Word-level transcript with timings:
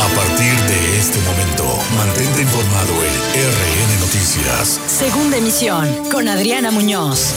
A 0.00 0.08
partir 0.14 0.54
de 0.54 0.98
este 0.98 1.18
momento, 1.20 1.64
mantente 1.96 2.42
informado 2.42 2.92
en 3.04 3.12
RN 3.34 4.00
Noticias. 4.00 4.80
Segunda 4.86 5.36
emisión 5.36 6.10
con 6.10 6.26
Adriana 6.26 6.70
Muñoz. 6.70 7.34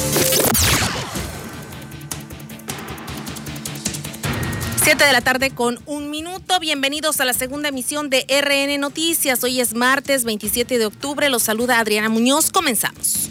Siete 4.81 5.05
de 5.05 5.13
la 5.13 5.21
tarde 5.21 5.51
con 5.51 5.79
un 5.85 6.09
minuto. 6.09 6.59
Bienvenidos 6.59 7.19
a 7.19 7.25
la 7.25 7.33
segunda 7.33 7.69
emisión 7.69 8.09
de 8.09 8.25
RN 8.29 8.79
Noticias. 8.79 9.43
Hoy 9.43 9.59
es 9.59 9.73
martes 9.73 10.23
27 10.23 10.77
de 10.77 10.85
octubre. 10.85 11.29
Los 11.29 11.43
saluda 11.43 11.79
Adriana 11.79 12.09
Muñoz. 12.09 12.49
Comenzamos. 12.49 13.29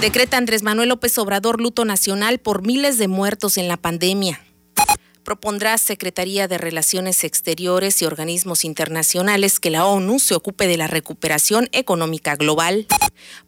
Decreta 0.00 0.36
Andrés 0.36 0.62
Manuel 0.62 0.88
López 0.88 1.16
Obrador 1.18 1.60
luto 1.60 1.84
nacional 1.84 2.38
por 2.38 2.66
miles 2.66 2.98
de 2.98 3.08
muertos 3.08 3.56
en 3.56 3.68
la 3.68 3.76
pandemia 3.76 4.40
propondrá 5.22 5.78
Secretaría 5.78 6.48
de 6.48 6.58
Relaciones 6.58 7.24
Exteriores 7.24 8.02
y 8.02 8.04
organismos 8.04 8.64
internacionales 8.64 9.60
que 9.60 9.70
la 9.70 9.86
ONU 9.86 10.18
se 10.18 10.34
ocupe 10.34 10.66
de 10.66 10.76
la 10.76 10.86
recuperación 10.86 11.68
económica 11.72 12.36
global. 12.36 12.86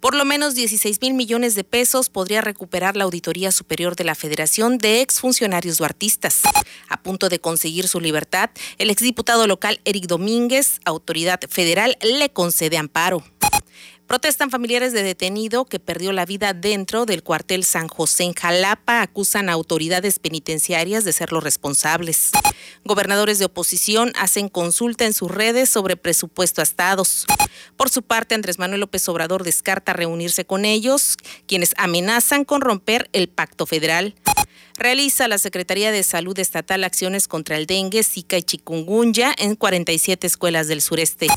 Por 0.01 0.15
lo 0.15 0.25
menos 0.25 0.55
16 0.55 1.01
mil 1.03 1.15
millones 1.15 1.55
de 1.55 1.65
pesos 1.65 2.09
podría 2.11 2.41
recuperar 2.41 2.97
la 2.97 3.05
Auditoría 3.05 3.53
Superior 3.53 3.97
de 3.97 4.05
la 4.05 4.15
Federación 4.15 4.79
de 4.79 5.01
exfuncionarios 5.01 5.81
artistas. 5.81 6.43
A 6.89 7.03
punto 7.03 7.29
de 7.29 7.41
conseguir 7.41 7.89
su 7.89 8.01
libertad, 8.01 8.51
el 8.79 8.91
exdiputado 8.91 9.47
local 9.47 9.81
Eric 9.85 10.07
Domínguez, 10.07 10.81
autoridad 10.85 11.41
federal, 11.49 11.97
le 12.01 12.31
concede 12.31 12.79
amparo. 12.79 13.23
Protestan 14.07 14.51
familiares 14.51 14.93
de 14.93 15.03
detenido 15.03 15.65
que 15.65 15.81
perdió 15.81 16.13
la 16.13 16.27
vida 16.27 16.53
dentro 16.53 17.07
del 17.07 17.23
cuartel 17.23 17.65
San 17.65 17.89
José 17.89 18.25
en 18.25 18.35
Jalapa. 18.35 19.01
Acusan 19.01 19.49
a 19.49 19.55
autoridades 19.55 20.19
penitenciarias 20.19 21.05
de 21.05 21.13
ser 21.15 21.33
los 21.33 21.43
responsables. 21.43 22.31
Gobernadores 22.85 23.39
de 23.39 23.47
oposición 23.47 24.13
hacen 24.19 24.51
consulta 24.51 25.07
en 25.07 25.15
sus 25.15 25.31
redes 25.31 25.71
sobre 25.71 25.97
presupuesto 25.97 26.61
a 26.61 26.65
estados. 26.65 27.25
Por 27.79 27.89
su 27.89 28.03
parte, 28.03 28.35
Andrés 28.35 28.59
Manuel 28.59 28.81
López 28.83 29.09
Obrador 29.09 29.43
descarta 29.43 29.95
reunirse 29.95 30.45
con 30.45 30.67
ellos, 30.67 31.17
quienes 31.47 31.73
amenazan 31.79 32.45
con 32.45 32.61
romper 32.61 33.09
el 33.15 33.29
pacto 33.29 33.65
federal. 33.65 34.15
Realiza 34.77 35.29
la 35.29 35.39
Secretaría 35.39 35.93
de 35.93 36.03
Salud 36.03 36.37
Estatal 36.39 36.83
acciones 36.83 37.29
contra 37.29 37.57
el 37.57 37.67
dengue, 37.67 38.03
zika 38.03 38.37
y 38.37 38.43
chikungunya 38.43 39.33
en 39.39 39.55
47 39.55 40.27
escuelas 40.27 40.67
del 40.67 40.83
sureste. 40.83 41.29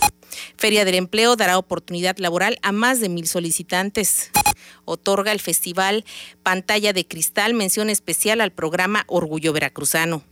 Feria 0.57 0.85
del 0.85 0.95
Empleo 0.95 1.35
dará 1.35 1.57
oportunidad 1.57 2.17
laboral 2.17 2.57
a 2.63 2.71
más 2.71 2.99
de 2.99 3.09
mil 3.09 3.27
solicitantes. 3.27 4.31
Otorga 4.85 5.31
el 5.31 5.39
festival 5.39 6.03
Pantalla 6.41 6.93
de 6.93 7.07
Cristal 7.07 7.53
mención 7.53 7.89
especial 7.89 8.41
al 8.41 8.51
programa 8.51 9.03
Orgullo 9.07 9.53
Veracruzano. 9.53 10.23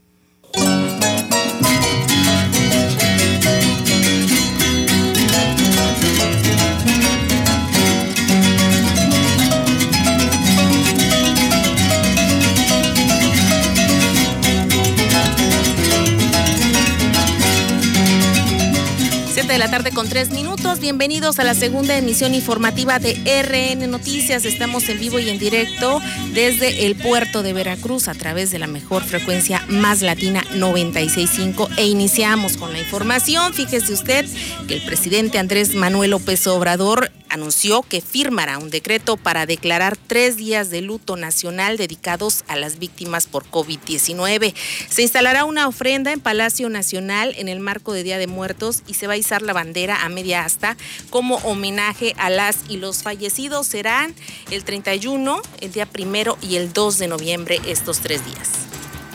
7 19.36 19.52
de 19.52 19.58
la 19.58 19.70
tarde 19.70 19.90
con 19.90 20.08
tres 20.08 20.30
minutos. 20.30 20.80
Bienvenidos 20.80 21.38
a 21.38 21.44
la 21.44 21.52
segunda 21.52 21.94
emisión 21.94 22.32
informativa 22.32 22.98
de 22.98 23.12
RN 23.42 23.86
Noticias. 23.90 24.46
Estamos 24.46 24.88
en 24.88 24.98
vivo 24.98 25.18
y 25.18 25.28
en 25.28 25.38
directo 25.38 26.00
desde 26.32 26.86
el 26.86 26.96
puerto 26.96 27.42
de 27.42 27.52
Veracruz 27.52 28.08
a 28.08 28.14
través 28.14 28.50
de 28.50 28.58
la 28.58 28.66
mejor 28.66 29.04
frecuencia 29.04 29.62
más 29.68 30.00
latina 30.00 30.42
965 30.54 31.68
e 31.76 31.84
iniciamos 31.84 32.56
con 32.56 32.72
la 32.72 32.78
información. 32.78 33.52
Fíjese 33.52 33.92
usted 33.92 34.24
que 34.68 34.76
el 34.76 34.82
presidente 34.86 35.38
Andrés 35.38 35.74
Manuel 35.74 36.12
López 36.12 36.46
Obrador 36.46 37.10
anunció 37.28 37.82
que 37.82 38.00
firmará 38.00 38.58
un 38.58 38.70
decreto 38.70 39.16
para 39.16 39.46
declarar 39.46 39.96
tres 39.96 40.36
días 40.36 40.70
de 40.70 40.80
luto 40.80 41.16
nacional 41.16 41.76
dedicados 41.76 42.44
a 42.48 42.56
las 42.56 42.78
víctimas 42.78 43.26
por 43.26 43.44
COVID-19. 43.50 44.54
Se 44.88 45.02
instalará 45.02 45.44
una 45.44 45.68
ofrenda 45.68 46.12
en 46.12 46.20
Palacio 46.20 46.68
Nacional 46.68 47.34
en 47.36 47.48
el 47.48 47.60
marco 47.60 47.92
de 47.92 48.02
Día 48.02 48.18
de 48.18 48.26
Muertos 48.26 48.82
y 48.86 48.94
se 48.94 49.06
va 49.06 49.14
a 49.14 49.16
izar 49.16 49.42
la 49.42 49.52
bandera 49.52 50.04
a 50.04 50.08
media 50.08 50.44
asta 50.44 50.76
como 51.10 51.36
homenaje 51.36 52.14
a 52.18 52.30
las 52.30 52.58
y 52.68 52.76
los 52.76 53.02
fallecidos. 53.02 53.66
Serán 53.66 54.14
el 54.50 54.64
31, 54.64 55.42
el 55.60 55.72
día 55.72 55.86
primero 55.86 56.38
y 56.42 56.56
el 56.56 56.72
2 56.72 56.98
de 56.98 57.08
noviembre 57.08 57.60
estos 57.66 58.00
tres 58.00 58.24
días. 58.24 58.50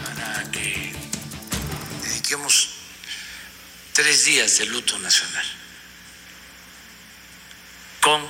Para 0.04 0.50
que 0.52 0.94
dediquemos 2.04 2.70
tres 3.94 4.26
días 4.26 4.58
de 4.58 4.66
luto 4.66 4.98
nacional 5.00 5.61
con 8.02 8.22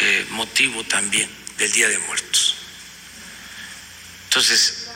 eh, 0.00 0.26
motivo 0.30 0.82
también 0.84 1.30
del 1.58 1.70
Día 1.72 1.88
de 1.88 1.98
Muertos. 1.98 2.56
Entonces, 4.24 4.88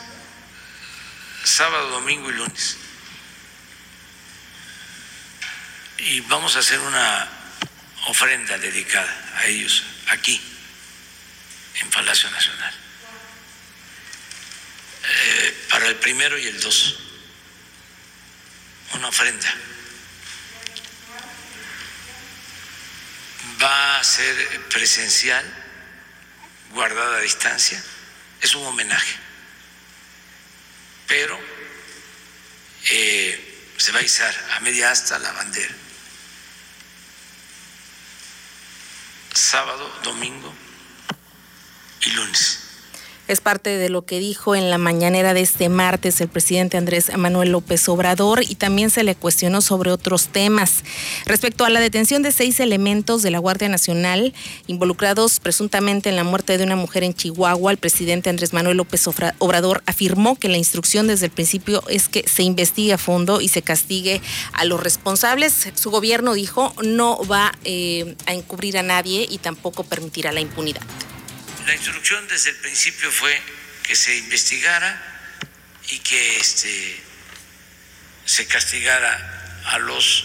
sábado, 1.44 1.91
domingo 1.91 2.31
y 2.31 2.34
lunes. 2.34 2.76
Y 5.98 6.21
vamos 6.22 6.56
a 6.56 6.60
hacer 6.60 6.78
una 6.81 7.28
ofrenda 8.06 8.56
dedicada 8.59 9.32
a 9.37 9.47
ellos 9.47 9.82
aquí, 10.09 10.41
en 11.81 11.91
Palacio 11.91 12.31
Nacional, 12.31 12.75
eh, 15.04 15.66
para 15.71 15.87
el 15.88 15.97
primero 15.97 16.38
y 16.38 16.47
el 16.47 16.60
dos. 16.60 16.98
Una 18.94 19.09
ofrenda. 19.09 19.54
Va 23.62 23.98
a 23.98 24.04
ser 24.04 24.60
presencial, 24.69 25.44
guardada 26.72 27.19
a 27.19 27.21
distancia, 27.21 27.82
es 28.41 28.54
un 28.54 28.66
homenaje, 28.66 29.16
pero 31.06 31.38
eh, 32.91 33.72
se 33.76 33.93
va 33.93 33.98
a 33.98 34.03
izar 34.03 34.34
a 34.53 34.60
media 34.60 34.91
asta 34.91 35.19
la 35.19 35.32
bandera. 35.32 35.75
Sábado, 39.32 40.00
domingo 40.03 40.54
y 42.03 42.10
lunes. 42.10 42.70
Es 43.31 43.41
parte 43.41 43.79
de 43.79 43.91
lo 43.91 44.03
que 44.03 44.19
dijo 44.19 44.57
en 44.57 44.71
la 44.71 44.77
mañanera 44.77 45.35
de 45.35 45.41
este 45.41 45.69
martes 45.69 46.21
el 46.21 46.27
presidente 46.27 46.77
Andrés 46.77 47.17
Manuel 47.17 47.53
López 47.53 47.89
Obrador 47.89 48.43
y 48.43 48.57
también 48.57 48.91
se 48.91 49.05
le 49.05 49.15
cuestionó 49.15 49.61
sobre 49.61 49.93
otros 49.93 50.27
temas. 50.27 50.83
Respecto 51.27 51.65
a 51.65 51.71
la 51.71 51.79
detención 51.79 52.25
de 52.25 52.33
seis 52.33 52.59
elementos 52.59 53.23
de 53.23 53.31
la 53.31 53.39
Guardia 53.39 53.69
Nacional 53.69 54.35
involucrados 54.67 55.39
presuntamente 55.39 56.09
en 56.09 56.17
la 56.17 56.25
muerte 56.25 56.59
de 56.59 56.65
una 56.65 56.75
mujer 56.75 57.05
en 57.05 57.15
Chihuahua, 57.15 57.71
el 57.71 57.79
presidente 57.79 58.31
Andrés 58.31 58.53
Manuel 58.53 58.79
López 58.79 59.07
Obrador 59.39 59.85
afirmó 59.87 60.35
que 60.35 60.49
la 60.49 60.59
instrucción 60.59 61.07
desde 61.07 61.27
el 61.27 61.33
principio 61.33 61.85
es 61.89 62.09
que 62.09 62.27
se 62.27 62.43
investigue 62.43 62.95
a 62.95 62.99
fondo 62.99 63.41
y 63.41 63.47
se 63.47 63.63
castigue 63.63 64.21
a 64.55 64.65
los 64.65 64.83
responsables. 64.83 65.69
Su 65.77 65.93
gobierno 65.93 66.35
dijo 66.35 66.75
no 66.83 67.21
va 67.31 67.53
eh, 67.63 68.17
a 68.27 68.35
encubrir 68.35 68.77
a 68.77 68.83
nadie 68.83 69.25
y 69.31 69.39
tampoco 69.39 69.85
permitirá 69.85 70.33
la 70.33 70.41
impunidad. 70.41 70.83
La 71.71 71.77
instrucción 71.77 72.27
desde 72.27 72.51
el 72.51 72.57
principio 72.57 73.13
fue 73.13 73.41
que 73.85 73.95
se 73.95 74.17
investigara 74.17 75.31
y 75.89 76.01
que 76.01 76.37
este, 76.37 77.01
se 78.25 78.45
castigara 78.49 79.63
a 79.67 79.79
los 79.79 80.25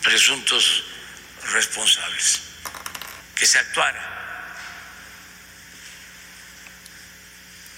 presuntos 0.00 0.84
responsables, 1.50 2.38
que 3.34 3.46
se 3.46 3.58
actuara. 3.58 4.54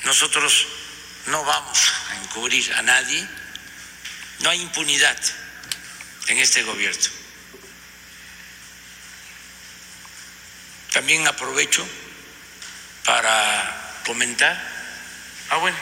Nosotros 0.05 0.67
no 1.29 1.43
vamos 1.43 1.93
a 2.11 2.17
encubrir 2.17 2.75
a 2.75 2.83
nadie, 2.83 3.27
no 4.41 4.51
hay 4.51 4.61
impunidad 4.61 5.19
en 6.27 6.37
este 6.37 6.63
gobierno. 6.63 7.09
También 10.93 11.27
aprovecho 11.27 11.89
para 13.05 14.01
comentar. 14.05 14.61
Ah, 15.51 15.57
bueno. 15.57 15.77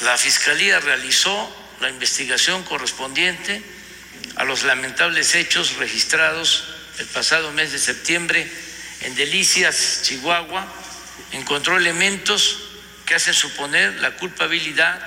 La 0.00 0.18
Fiscalía 0.18 0.80
realizó 0.80 1.50
la 1.80 1.88
investigación 1.88 2.62
correspondiente 2.64 3.62
a 4.36 4.44
los 4.44 4.62
lamentables 4.64 5.34
hechos 5.34 5.76
registrados 5.76 6.64
el 6.98 7.06
pasado 7.06 7.52
mes 7.52 7.72
de 7.72 7.78
septiembre 7.78 8.46
en 9.00 9.14
Delicias, 9.14 10.00
Chihuahua. 10.02 10.66
Encontró 11.32 11.76
elementos 11.76 12.58
que 13.06 13.14
hacen 13.14 13.34
suponer 13.34 13.94
la 14.00 14.12
culpabilidad 14.16 15.00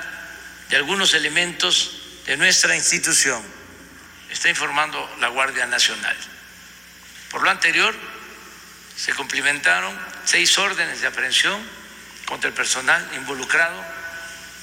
de 0.70 0.76
algunos 0.76 1.14
elementos 1.14 2.02
de 2.26 2.38
nuestra 2.38 2.76
institución 2.76 3.42
está 4.30 4.50
informando 4.50 5.10
la 5.20 5.30
Guardia 5.30 5.66
Nacional. 5.66 6.16
Por 7.32 7.44
lo 7.44 7.50
anterior, 7.50 7.96
se 8.96 9.14
cumplimentaron 9.14 9.98
seis 10.26 10.58
órdenes 10.58 11.02
de 11.02 11.08
aprehensión 11.08 11.62
contra 12.26 12.50
el 12.50 12.54
personal 12.54 13.08
involucrado 13.16 13.82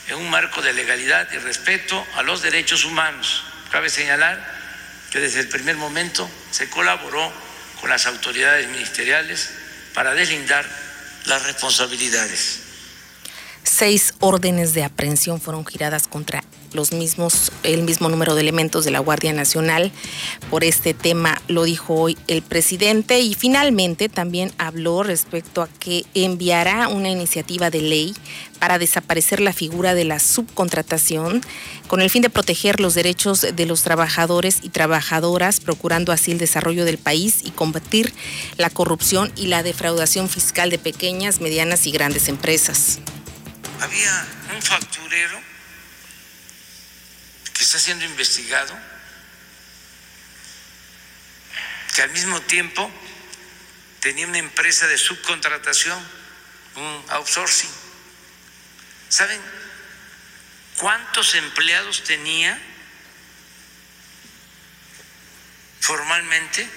en 0.09 0.17
un 0.17 0.29
marco 0.29 0.61
de 0.61 0.73
legalidad 0.73 1.31
y 1.33 1.39
respeto 1.39 2.07
a 2.17 2.23
los 2.23 2.43
derechos 2.43 2.85
humanos. 2.85 3.45
Cabe 3.71 3.89
señalar 3.89 4.55
que 5.11 5.21
desde 5.21 5.41
el 5.41 5.49
primer 5.49 5.77
momento 5.77 6.31
se 6.51 6.69
colaboró 6.69 7.33
con 7.81 7.89
las 7.89 8.07
autoridades 8.07 8.69
ministeriales 8.69 9.51
para 9.95 10.13
deslindar 10.13 10.67
las 11.25 11.43
responsabilidades. 11.45 12.64
Seis 13.65 14.15
órdenes 14.21 14.75
de 14.75 14.85
aprehensión 14.85 15.41
fueron 15.41 15.65
giradas 15.65 16.07
contra 16.07 16.45
los 16.75 16.93
mismos, 16.93 17.51
el 17.63 17.83
mismo 17.83 18.11
número 18.11 18.35
de 18.35 18.43
elementos 18.43 18.85
de 18.85 18.91
la 18.91 18.99
Guardia 18.99 19.33
Nacional. 19.33 19.91
Por 20.51 20.65
este 20.65 20.93
tema 20.93 21.41
lo 21.49 21.65
dijo 21.65 21.95
hoy 21.95 22.19
el 22.27 22.43
presidente 22.43 23.21
y 23.21 23.33
finalmente 23.33 24.11
también 24.11 24.53
habló 24.59 25.03
respecto 25.03 25.63
a 25.63 25.69
que 25.69 26.05
enviará 26.13 26.89
una 26.89 27.09
iniciativa 27.09 27.71
de 27.71 27.81
ley 27.81 28.15
para 28.59 28.79
desaparecer 28.79 29.41
la 29.41 29.55
figura 29.55 29.95
de 29.95 30.05
la 30.05 30.19
subcontratación 30.19 31.41
con 31.87 32.03
el 32.03 32.11
fin 32.11 32.23
de 32.23 32.31
proteger 32.31 32.81
los 32.81 32.95
derechos 32.95 33.47
de 33.55 33.67
los 33.67 33.83
trabajadores 33.83 34.59
y 34.63 34.69
trabajadoras, 34.69 35.61
procurando 35.61 36.13
así 36.13 36.33
el 36.33 36.39
desarrollo 36.39 36.85
del 36.85 36.99
país 36.99 37.41
y 37.43 37.51
combatir 37.51 38.13
la 38.59 38.69
corrupción 38.69 39.33
y 39.37 39.47
la 39.47 39.63
defraudación 39.63 40.29
fiscal 40.29 40.69
de 40.69 40.79
pequeñas, 40.79 41.41
medianas 41.41 41.87
y 41.87 41.93
grandes 41.93 42.29
empresas. 42.29 43.01
Había 43.81 44.27
un 44.55 44.63
facturero 44.63 45.41
que 47.53 47.63
está 47.63 47.79
siendo 47.79 48.05
investigado, 48.05 48.77
que 51.95 52.03
al 52.03 52.11
mismo 52.11 52.41
tiempo 52.43 52.91
tenía 54.01 54.27
una 54.27 54.39
empresa 54.39 54.87
de 54.87 54.99
subcontratación, 54.99 55.99
un 56.77 57.05
outsourcing. 57.09 57.71
¿Saben 59.09 59.41
cuántos 60.79 61.35
empleados 61.35 62.05
tenía 62.05 62.61
formalmente? 65.81 66.69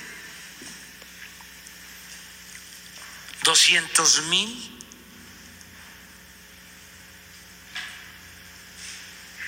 200 3.44 4.24
mil 4.24 4.76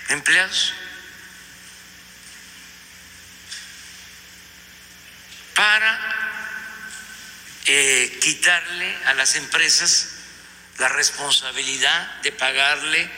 empleados. 0.10 0.74
para 5.56 6.00
eh, 7.66 8.18
quitarle 8.22 8.98
a 9.08 9.14
las 9.14 9.36
empresas 9.36 10.08
la 10.78 10.88
responsabilidad 10.88 12.22
de 12.22 12.32
pagarle 12.32 13.12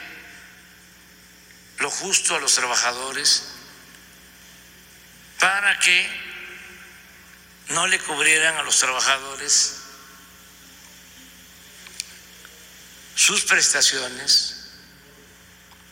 lo 1.78 1.90
justo 1.90 2.34
a 2.34 2.40
los 2.40 2.54
trabajadores, 2.54 3.44
para 5.38 5.78
que 5.78 6.08
no 7.68 7.86
le 7.86 7.98
cubrieran 8.00 8.56
a 8.56 8.62
los 8.62 8.78
trabajadores 8.78 9.76
sus 13.14 13.44
prestaciones, 13.44 14.61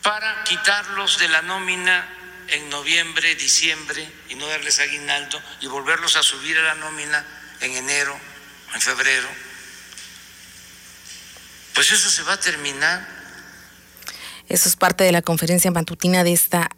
para 0.01 0.43
quitarlos 0.43 1.19
de 1.19 1.27
la 1.29 1.41
nómina 1.41 2.07
en 2.47 2.69
noviembre, 2.69 3.35
diciembre 3.35 4.07
y 4.29 4.35
no 4.35 4.47
darles 4.47 4.79
aguinaldo 4.79 5.41
y 5.61 5.67
volverlos 5.67 6.15
a 6.15 6.23
subir 6.23 6.57
a 6.57 6.63
la 6.63 6.75
nómina 6.75 7.25
en 7.61 7.73
enero, 7.73 8.17
en 8.73 8.81
febrero, 8.81 9.27
pues 11.73 11.91
eso 11.91 12.09
se 12.09 12.23
va 12.23 12.33
a 12.33 12.39
terminar. 12.39 13.07
Eso 14.49 14.67
es 14.67 14.75
parte 14.75 15.03
de 15.03 15.11
la 15.11 15.21
conferencia 15.21 15.71
matutina 15.71 16.23
de 16.23 16.33
esta 16.33 16.69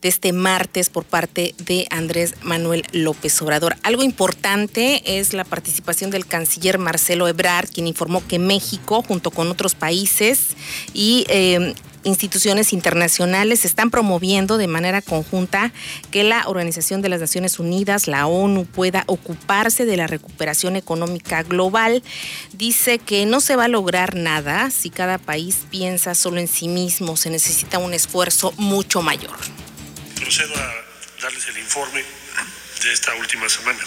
de 0.00 0.08
este 0.08 0.32
martes 0.32 0.88
por 0.88 1.04
parte 1.04 1.54
de 1.58 1.86
Andrés 1.90 2.34
Manuel 2.40 2.84
López 2.92 3.40
Obrador. 3.42 3.76
Algo 3.82 4.02
importante 4.02 5.02
es 5.18 5.34
la 5.34 5.44
participación 5.44 6.10
del 6.10 6.26
canciller 6.26 6.78
Marcelo 6.78 7.28
Ebrard, 7.28 7.68
quien 7.68 7.86
informó 7.86 8.26
que 8.26 8.38
México, 8.38 9.02
junto 9.02 9.30
con 9.30 9.50
otros 9.50 9.74
países 9.74 10.56
y 10.94 11.26
eh, 11.28 11.74
instituciones 12.04 12.72
internacionales 12.72 13.64
están 13.64 13.90
promoviendo 13.90 14.58
de 14.58 14.66
manera 14.66 15.02
conjunta 15.02 15.72
que 16.10 16.24
la 16.24 16.48
Organización 16.48 17.02
de 17.02 17.08
las 17.08 17.20
Naciones 17.20 17.58
Unidas, 17.58 18.06
la 18.06 18.26
ONU, 18.26 18.64
pueda 18.66 19.04
ocuparse 19.06 19.84
de 19.84 19.96
la 19.96 20.06
recuperación 20.06 20.76
económica 20.76 21.42
global. 21.42 22.02
Dice 22.52 22.98
que 22.98 23.26
no 23.26 23.40
se 23.40 23.56
va 23.56 23.64
a 23.64 23.68
lograr 23.68 24.14
nada 24.14 24.70
si 24.70 24.90
cada 24.90 25.18
país 25.18 25.58
piensa 25.70 26.14
solo 26.14 26.40
en 26.40 26.48
sí 26.48 26.68
mismo, 26.68 27.16
se 27.16 27.30
necesita 27.30 27.78
un 27.78 27.94
esfuerzo 27.94 28.52
mucho 28.56 29.02
mayor. 29.02 29.36
Procedo 30.16 30.54
a 30.54 31.22
darles 31.22 31.46
el 31.48 31.58
informe 31.58 32.02
de 32.82 32.92
esta 32.92 33.14
última 33.14 33.48
semana. 33.48 33.80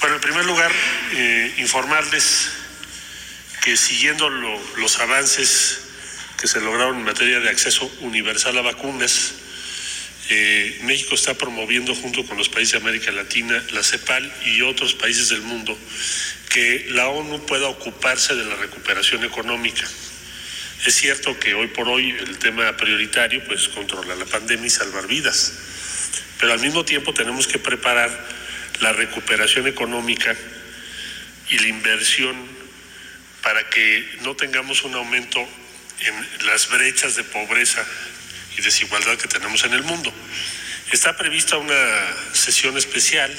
Bueno, 0.00 0.16
en 0.16 0.20
primer 0.20 0.44
lugar, 0.44 0.72
eh, 1.12 1.54
informarles 1.58 2.50
que 3.62 3.76
siguiendo 3.76 4.28
los 4.28 4.98
avances 4.98 5.84
que 6.38 6.48
se 6.48 6.60
lograron 6.60 6.98
en 6.98 7.04
materia 7.04 7.38
de 7.38 7.48
acceso 7.48 7.90
universal 8.00 8.58
a 8.58 8.62
vacunas, 8.62 9.34
eh, 10.30 10.80
México 10.82 11.14
está 11.14 11.34
promoviendo 11.34 11.94
junto 11.94 12.26
con 12.26 12.36
los 12.36 12.48
países 12.48 12.72
de 12.72 12.78
América 12.78 13.12
Latina, 13.12 13.62
la 13.70 13.84
CEPAL 13.84 14.32
y 14.46 14.62
otros 14.62 14.94
países 14.94 15.28
del 15.28 15.42
mundo, 15.42 15.78
que 16.48 16.86
la 16.90 17.08
ONU 17.08 17.46
pueda 17.46 17.68
ocuparse 17.68 18.34
de 18.34 18.44
la 18.44 18.56
recuperación 18.56 19.24
económica. 19.24 19.88
Es 20.84 20.96
cierto 20.96 21.38
que 21.38 21.54
hoy 21.54 21.68
por 21.68 21.88
hoy 21.88 22.10
el 22.10 22.38
tema 22.38 22.76
prioritario 22.76 23.44
pues 23.44 23.68
controlar 23.68 24.16
la 24.16 24.24
pandemia 24.24 24.66
y 24.66 24.70
salvar 24.70 25.06
vidas, 25.06 25.52
pero 26.40 26.52
al 26.52 26.60
mismo 26.60 26.84
tiempo 26.84 27.14
tenemos 27.14 27.46
que 27.46 27.60
preparar 27.60 28.10
la 28.80 28.92
recuperación 28.92 29.68
económica 29.68 30.36
y 31.50 31.58
la 31.58 31.68
inversión 31.68 32.61
para 33.42 33.68
que 33.68 34.08
no 34.22 34.36
tengamos 34.36 34.84
un 34.84 34.94
aumento 34.94 35.46
en 36.00 36.46
las 36.46 36.68
brechas 36.68 37.16
de 37.16 37.24
pobreza 37.24 37.84
y 38.56 38.62
desigualdad 38.62 39.16
que 39.18 39.28
tenemos 39.28 39.64
en 39.64 39.72
el 39.72 39.82
mundo. 39.82 40.12
Está 40.92 41.16
prevista 41.16 41.56
una 41.56 41.74
sesión 42.32 42.76
especial 42.76 43.32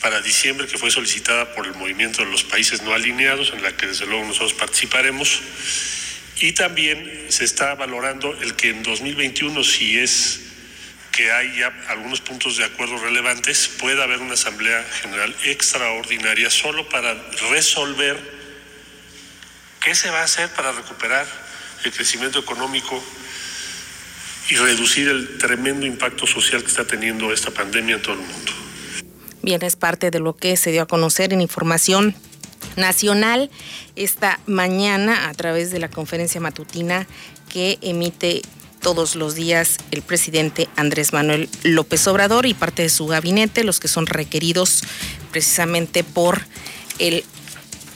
para 0.00 0.20
diciembre 0.20 0.66
que 0.66 0.78
fue 0.78 0.90
solicitada 0.90 1.54
por 1.54 1.66
el 1.66 1.74
movimiento 1.74 2.24
de 2.24 2.30
los 2.30 2.44
países 2.44 2.82
no 2.82 2.94
alineados, 2.94 3.52
en 3.52 3.62
la 3.62 3.76
que 3.76 3.86
desde 3.86 4.06
luego 4.06 4.24
nosotros 4.24 4.54
participaremos. 4.54 5.40
Y 6.40 6.52
también 6.52 7.26
se 7.28 7.44
está 7.44 7.74
valorando 7.74 8.36
el 8.40 8.54
que 8.56 8.70
en 8.70 8.82
2021, 8.82 9.64
si 9.64 9.98
es 9.98 10.40
que 11.12 11.32
hay 11.32 11.58
ya 11.58 11.72
algunos 11.88 12.20
puntos 12.20 12.58
de 12.58 12.64
acuerdo 12.64 12.98
relevantes, 12.98 13.68
pueda 13.78 14.04
haber 14.04 14.18
una 14.18 14.34
Asamblea 14.34 14.84
General 15.00 15.34
extraordinaria 15.44 16.50
solo 16.50 16.88
para 16.88 17.14
resolver 17.50 18.35
¿Qué 19.86 19.94
se 19.94 20.10
va 20.10 20.22
a 20.22 20.24
hacer 20.24 20.48
para 20.48 20.72
recuperar 20.72 21.24
el 21.84 21.92
crecimiento 21.92 22.40
económico 22.40 23.00
y 24.50 24.56
reducir 24.56 25.06
el 25.06 25.38
tremendo 25.38 25.86
impacto 25.86 26.26
social 26.26 26.62
que 26.62 26.66
está 26.66 26.84
teniendo 26.84 27.32
esta 27.32 27.52
pandemia 27.52 27.94
en 27.94 28.02
todo 28.02 28.14
el 28.14 28.18
mundo? 28.18 28.52
Bien, 29.42 29.62
es 29.62 29.76
parte 29.76 30.10
de 30.10 30.18
lo 30.18 30.34
que 30.34 30.56
se 30.56 30.72
dio 30.72 30.82
a 30.82 30.86
conocer 30.86 31.32
en 31.32 31.40
información 31.40 32.16
nacional 32.74 33.48
esta 33.94 34.40
mañana 34.46 35.28
a 35.28 35.34
través 35.34 35.70
de 35.70 35.78
la 35.78 35.88
conferencia 35.88 36.40
matutina 36.40 37.06
que 37.48 37.78
emite 37.80 38.42
todos 38.80 39.14
los 39.14 39.36
días 39.36 39.76
el 39.92 40.02
presidente 40.02 40.68
Andrés 40.74 41.12
Manuel 41.12 41.48
López 41.62 42.08
Obrador 42.08 42.46
y 42.46 42.54
parte 42.54 42.82
de 42.82 42.88
su 42.88 43.06
gabinete, 43.06 43.62
los 43.62 43.78
que 43.78 43.86
son 43.86 44.06
requeridos 44.06 44.82
precisamente 45.30 46.02
por 46.02 46.44
el 46.98 47.22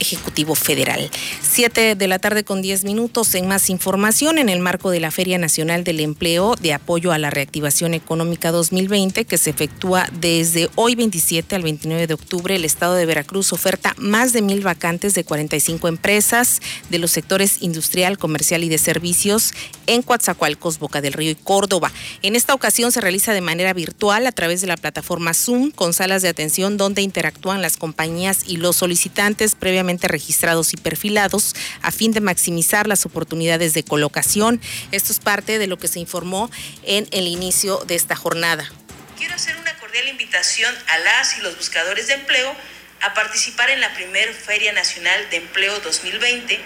Ejecutivo 0.01 0.55
Federal. 0.55 1.09
Siete 1.41 1.95
de 1.95 2.07
la 2.07 2.19
tarde 2.19 2.43
con 2.43 2.61
diez 2.61 2.83
minutos. 2.83 3.33
En 3.35 3.47
más 3.47 3.69
información, 3.69 4.37
en 4.39 4.49
el 4.49 4.59
marco 4.59 4.89
de 4.89 4.99
la 4.99 5.11
Feria 5.11 5.37
Nacional 5.37 5.83
del 5.83 5.99
Empleo 5.99 6.55
de 6.55 6.73
Apoyo 6.73 7.11
a 7.11 7.17
la 7.17 7.29
Reactivación 7.29 7.93
Económica 7.93 8.51
2020, 8.51 9.25
que 9.25 9.37
se 9.37 9.51
efectúa 9.51 10.09
desde 10.19 10.69
hoy 10.75 10.95
27 10.95 11.55
al 11.55 11.63
29 11.63 12.07
de 12.07 12.13
octubre, 12.13 12.55
el 12.55 12.65
Estado 12.65 12.95
de 12.95 13.05
Veracruz 13.05 13.53
oferta 13.53 13.93
más 13.97 14.33
de 14.33 14.41
mil 14.41 14.61
vacantes 14.61 15.13
de 15.13 15.23
45 15.23 15.87
empresas 15.87 16.61
de 16.89 16.97
los 16.97 17.11
sectores 17.11 17.61
industrial, 17.61 18.17
comercial 18.17 18.63
y 18.63 18.69
de 18.69 18.79
servicios 18.79 19.53
en 19.85 20.01
Coatzacoalcos, 20.01 20.79
Boca 20.79 21.01
del 21.01 21.13
Río 21.13 21.31
y 21.31 21.35
Córdoba. 21.35 21.91
En 22.23 22.35
esta 22.35 22.55
ocasión 22.55 22.91
se 22.91 23.01
realiza 23.01 23.33
de 23.33 23.41
manera 23.41 23.73
virtual 23.73 24.25
a 24.25 24.31
través 24.31 24.61
de 24.61 24.67
la 24.67 24.77
plataforma 24.77 25.35
Zoom 25.35 25.69
con 25.69 25.93
salas 25.93 26.23
de 26.23 26.29
atención 26.29 26.77
donde 26.77 27.03
interactúan 27.03 27.61
las 27.61 27.77
compañías 27.77 28.39
y 28.47 28.57
los 28.57 28.77
solicitantes 28.77 29.53
previamente 29.53 29.90
debidamente 29.91 30.07
registrados 30.07 30.73
y 30.73 30.77
perfilados 30.77 31.53
a 31.81 31.91
fin 31.91 32.11
de 32.13 32.21
maximizar 32.21 32.87
las 32.87 33.05
oportunidades 33.05 33.73
de 33.73 33.83
colocación. 33.83 34.61
Esto 34.91 35.11
es 35.11 35.19
parte 35.19 35.59
de 35.59 35.67
lo 35.67 35.77
que 35.77 35.87
se 35.87 35.99
informó 35.99 36.49
en 36.83 37.07
el 37.11 37.27
inicio 37.27 37.83
de 37.85 37.95
esta 37.95 38.15
jornada. 38.15 38.71
Quiero 39.17 39.35
hacer 39.35 39.57
una 39.57 39.77
cordial 39.79 40.07
invitación 40.07 40.73
a 40.87 40.97
las 40.99 41.37
y 41.37 41.41
los 41.41 41.57
buscadores 41.57 42.07
de 42.07 42.13
empleo 42.13 42.55
a 43.01 43.13
participar 43.13 43.69
en 43.69 43.81
la 43.81 43.93
primer 43.93 44.33
Feria 44.33 44.71
Nacional 44.71 45.29
de 45.29 45.37
Empleo 45.37 45.79
2020 45.81 46.59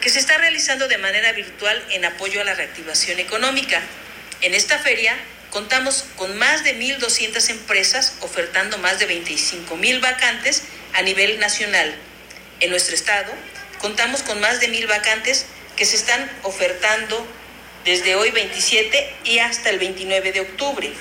que 0.00 0.10
se 0.10 0.18
está 0.18 0.36
realizando 0.38 0.88
de 0.88 0.98
manera 0.98 1.32
virtual 1.32 1.80
en 1.90 2.04
apoyo 2.04 2.40
a 2.40 2.44
la 2.44 2.54
reactivación 2.54 3.20
económica. 3.20 3.80
En 4.40 4.54
esta 4.54 4.78
feria 4.78 5.14
contamos 5.50 6.04
con 6.16 6.36
más 6.38 6.64
de 6.64 6.76
1.200 6.76 7.50
empresas 7.50 8.14
ofertando 8.20 8.78
más 8.78 8.98
de 8.98 9.06
25.000 9.06 10.00
vacantes 10.00 10.64
a 10.94 11.02
nivel 11.02 11.38
nacional. 11.38 11.94
En 12.62 12.70
nuestro 12.70 12.94
estado 12.94 13.30
contamos 13.80 14.22
con 14.22 14.40
más 14.40 14.60
de 14.60 14.68
1.000 14.68 14.86
vacantes 14.86 15.46
que 15.76 15.84
se 15.84 15.96
están 15.96 16.30
ofertando 16.44 17.26
desde 17.84 18.14
hoy 18.14 18.30
27 18.30 19.14
y 19.24 19.40
hasta 19.40 19.70
el 19.70 19.80
29 19.80 20.30
de 20.30 20.42
octubre. 20.42 20.92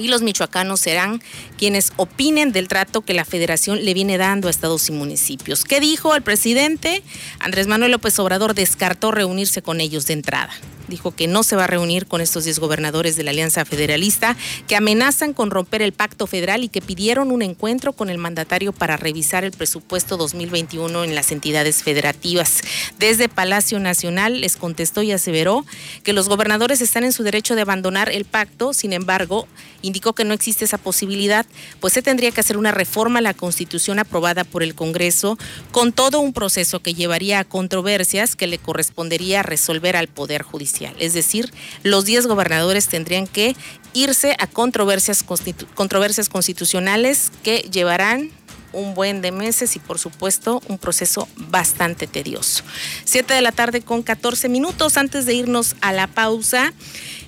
y 0.00 0.08
los 0.08 0.22
michoacanos 0.22 0.80
serán 0.80 1.22
quienes 1.58 1.92
opinen 1.96 2.52
del 2.52 2.68
trato 2.68 3.02
que 3.02 3.14
la 3.14 3.24
federación 3.24 3.84
le 3.84 3.94
viene 3.94 4.18
dando 4.18 4.48
a 4.48 4.50
estados 4.50 4.88
y 4.88 4.92
municipios. 4.92 5.64
¿Qué 5.64 5.80
dijo 5.80 6.14
el 6.14 6.22
presidente? 6.22 7.02
Andrés 7.38 7.66
Manuel 7.66 7.92
López 7.92 8.18
Obrador 8.18 8.54
descartó 8.54 9.10
reunirse 9.10 9.62
con 9.62 9.80
ellos 9.80 10.06
de 10.06 10.14
entrada 10.14 10.52
dijo 10.90 11.12
que 11.12 11.26
no 11.26 11.42
se 11.42 11.56
va 11.56 11.64
a 11.64 11.66
reunir 11.66 12.06
con 12.06 12.20
estos 12.20 12.44
10 12.44 12.58
gobernadores 12.58 13.16
de 13.16 13.22
la 13.22 13.30
Alianza 13.30 13.64
Federalista 13.64 14.36
que 14.68 14.76
amenazan 14.76 15.32
con 15.32 15.50
romper 15.50 15.80
el 15.80 15.92
pacto 15.92 16.26
federal 16.26 16.64
y 16.64 16.68
que 16.68 16.82
pidieron 16.82 17.30
un 17.30 17.40
encuentro 17.40 17.94
con 17.94 18.10
el 18.10 18.18
mandatario 18.18 18.72
para 18.72 18.96
revisar 18.96 19.44
el 19.44 19.52
presupuesto 19.52 20.18
2021 20.18 21.04
en 21.04 21.14
las 21.14 21.32
entidades 21.32 21.82
federativas. 21.82 22.60
Desde 22.98 23.28
Palacio 23.28 23.80
Nacional 23.80 24.40
les 24.40 24.56
contestó 24.56 25.02
y 25.02 25.12
aseveró 25.12 25.64
que 26.02 26.12
los 26.12 26.28
gobernadores 26.28 26.80
están 26.80 27.04
en 27.04 27.12
su 27.12 27.22
derecho 27.22 27.54
de 27.54 27.62
abandonar 27.62 28.10
el 28.10 28.24
pacto, 28.24 28.74
sin 28.74 28.92
embargo, 28.92 29.46
indicó 29.82 30.12
que 30.12 30.24
no 30.24 30.34
existe 30.34 30.64
esa 30.64 30.78
posibilidad, 30.78 31.46
pues 31.80 31.94
se 31.94 32.02
tendría 32.02 32.30
que 32.32 32.40
hacer 32.40 32.56
una 32.56 32.72
reforma 32.72 33.20
a 33.20 33.22
la 33.22 33.34
Constitución 33.34 33.98
aprobada 33.98 34.44
por 34.44 34.62
el 34.62 34.74
Congreso 34.74 35.38
con 35.70 35.92
todo 35.92 36.20
un 36.20 36.32
proceso 36.32 36.80
que 36.80 36.94
llevaría 36.94 37.38
a 37.38 37.44
controversias 37.44 38.36
que 38.36 38.46
le 38.46 38.58
correspondería 38.58 39.42
resolver 39.42 39.96
al 39.96 40.08
Poder 40.08 40.42
Judicial. 40.42 40.79
Es 40.98 41.14
decir, 41.14 41.52
los 41.82 42.04
10 42.04 42.26
gobernadores 42.26 42.88
tendrían 42.88 43.26
que 43.26 43.56
irse 43.92 44.36
a 44.38 44.46
controversias, 44.46 45.22
constitucionales 46.28 47.32
que 47.42 47.58
llevarán 47.70 48.30
un 48.72 48.94
buen 48.94 49.20
de 49.20 49.32
meses 49.32 49.74
y 49.76 49.80
por 49.80 49.98
supuesto 49.98 50.62
un 50.68 50.78
proceso 50.78 51.28
bastante 51.36 52.06
tedioso. 52.06 52.62
Siete 53.04 53.34
de 53.34 53.42
la 53.42 53.52
tarde 53.52 53.80
con 53.80 54.02
14 54.02 54.48
minutos 54.48 54.96
antes 54.96 55.26
de 55.26 55.34
irnos 55.34 55.74
a 55.80 55.92
la 55.92 56.06
pausa. 56.06 56.72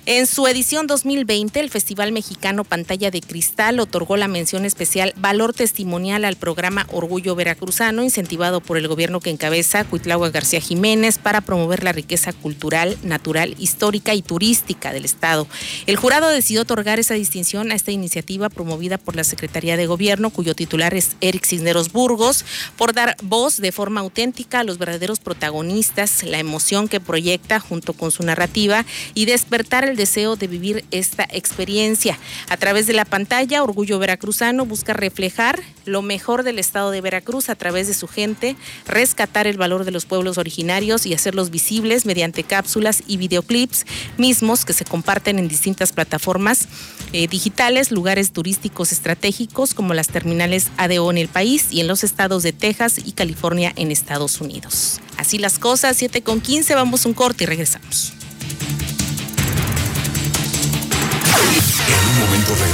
En 0.05 0.27
su 0.27 0.45
edición 0.47 0.85
2020, 0.85 1.61
el 1.61 1.69
Festival 1.69 2.11
Mexicano 2.11 2.65
Pantalla 2.65 3.09
de 3.09 3.21
Cristal 3.21 3.79
otorgó 3.79 4.17
la 4.17 4.27
mención 4.27 4.65
especial 4.65 5.13
Valor 5.15 5.53
Testimonial 5.53 6.25
al 6.25 6.35
programa 6.35 6.85
Orgullo 6.91 7.35
Veracruzano, 7.35 8.03
incentivado 8.03 8.59
por 8.59 8.77
el 8.77 8.89
gobierno 8.89 9.21
que 9.21 9.29
encabeza 9.29 9.85
Cuitlagua 9.85 10.29
García 10.29 10.59
Jiménez 10.59 11.19
para 11.19 11.39
promover 11.39 11.85
la 11.85 11.93
riqueza 11.93 12.33
cultural, 12.33 12.97
natural, 13.01 13.55
histórica 13.59 14.13
y 14.13 14.21
turística 14.21 14.91
del 14.91 15.05
Estado. 15.05 15.47
El 15.85 15.95
jurado 15.95 16.27
decidió 16.27 16.63
otorgar 16.63 16.99
esa 16.99 17.13
distinción 17.13 17.71
a 17.71 17.75
esta 17.75 17.91
iniciativa 17.91 18.49
promovida 18.49 18.97
por 18.97 19.15
la 19.15 19.23
Secretaría 19.23 19.77
de 19.77 19.87
Gobierno, 19.87 20.31
cuyo 20.31 20.53
titular 20.53 20.93
es 20.93 21.15
Eric 21.21 21.45
Cisneros 21.45 21.93
Burgos, 21.93 22.43
por 22.75 22.91
dar 22.91 23.15
voz 23.23 23.55
de 23.55 23.71
forma 23.71 24.01
auténtica 24.01 24.59
a 24.59 24.63
los 24.65 24.79
verdaderos 24.79 25.21
protagonistas, 25.21 26.23
la 26.23 26.39
emoción 26.39 26.89
que 26.89 26.99
proyecta 26.99 27.61
junto 27.61 27.93
con 27.93 28.11
su 28.11 28.23
narrativa 28.23 28.85
y 29.13 29.23
despertar 29.23 29.85
el 29.85 29.92
deseo 29.95 30.35
de 30.35 30.47
vivir 30.47 30.85
esta 30.91 31.27
experiencia. 31.29 32.17
A 32.49 32.57
través 32.57 32.87
de 32.87 32.93
la 32.93 33.05
pantalla, 33.05 33.63
Orgullo 33.63 33.99
Veracruzano 33.99 34.65
busca 34.65 34.93
reflejar 34.93 35.61
lo 35.85 36.01
mejor 36.01 36.43
del 36.43 36.59
estado 36.59 36.91
de 36.91 37.01
Veracruz 37.01 37.49
a 37.49 37.55
través 37.55 37.87
de 37.87 37.93
su 37.93 38.07
gente, 38.07 38.55
rescatar 38.87 39.47
el 39.47 39.57
valor 39.57 39.85
de 39.85 39.91
los 39.91 40.05
pueblos 40.05 40.37
originarios 40.37 41.05
y 41.05 41.13
hacerlos 41.13 41.49
visibles 41.49 42.05
mediante 42.05 42.43
cápsulas 42.43 43.03
y 43.07 43.17
videoclips 43.17 43.85
mismos 44.17 44.65
que 44.65 44.73
se 44.73 44.85
comparten 44.85 45.39
en 45.39 45.47
distintas 45.47 45.91
plataformas 45.91 46.67
eh, 47.11 47.27
digitales, 47.27 47.91
lugares 47.91 48.31
turísticos 48.31 48.91
estratégicos 48.91 49.73
como 49.73 49.93
las 49.93 50.07
terminales 50.07 50.69
ADO 50.77 51.11
en 51.11 51.17
el 51.17 51.27
país 51.27 51.67
y 51.71 51.81
en 51.81 51.87
los 51.87 52.03
estados 52.03 52.43
de 52.43 52.53
Texas 52.53 52.99
y 53.03 53.11
California 53.11 53.73
en 53.75 53.91
Estados 53.91 54.41
Unidos. 54.41 54.99
Así 55.17 55.37
las 55.37 55.59
cosas, 55.59 55.97
7 55.97 56.21
con 56.21 56.41
15, 56.41 56.75
vamos 56.75 57.05
un 57.05 57.13
corte 57.13 57.43
y 57.43 57.47
regresamos. 57.47 58.13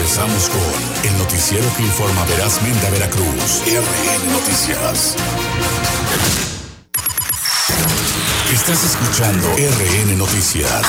Regresamos 0.10 0.50
con 0.50 1.12
el 1.12 1.18
noticiero 1.20 1.66
que 1.78 1.84
informa 1.84 2.26
verazmente 2.26 2.88
a 2.88 2.90
Veracruz. 2.90 3.62
RN 3.68 4.32
Noticias. 4.32 5.16
Estás 8.52 8.84
escuchando 8.86 9.48
RN 9.56 10.18
Noticias. 10.18 10.84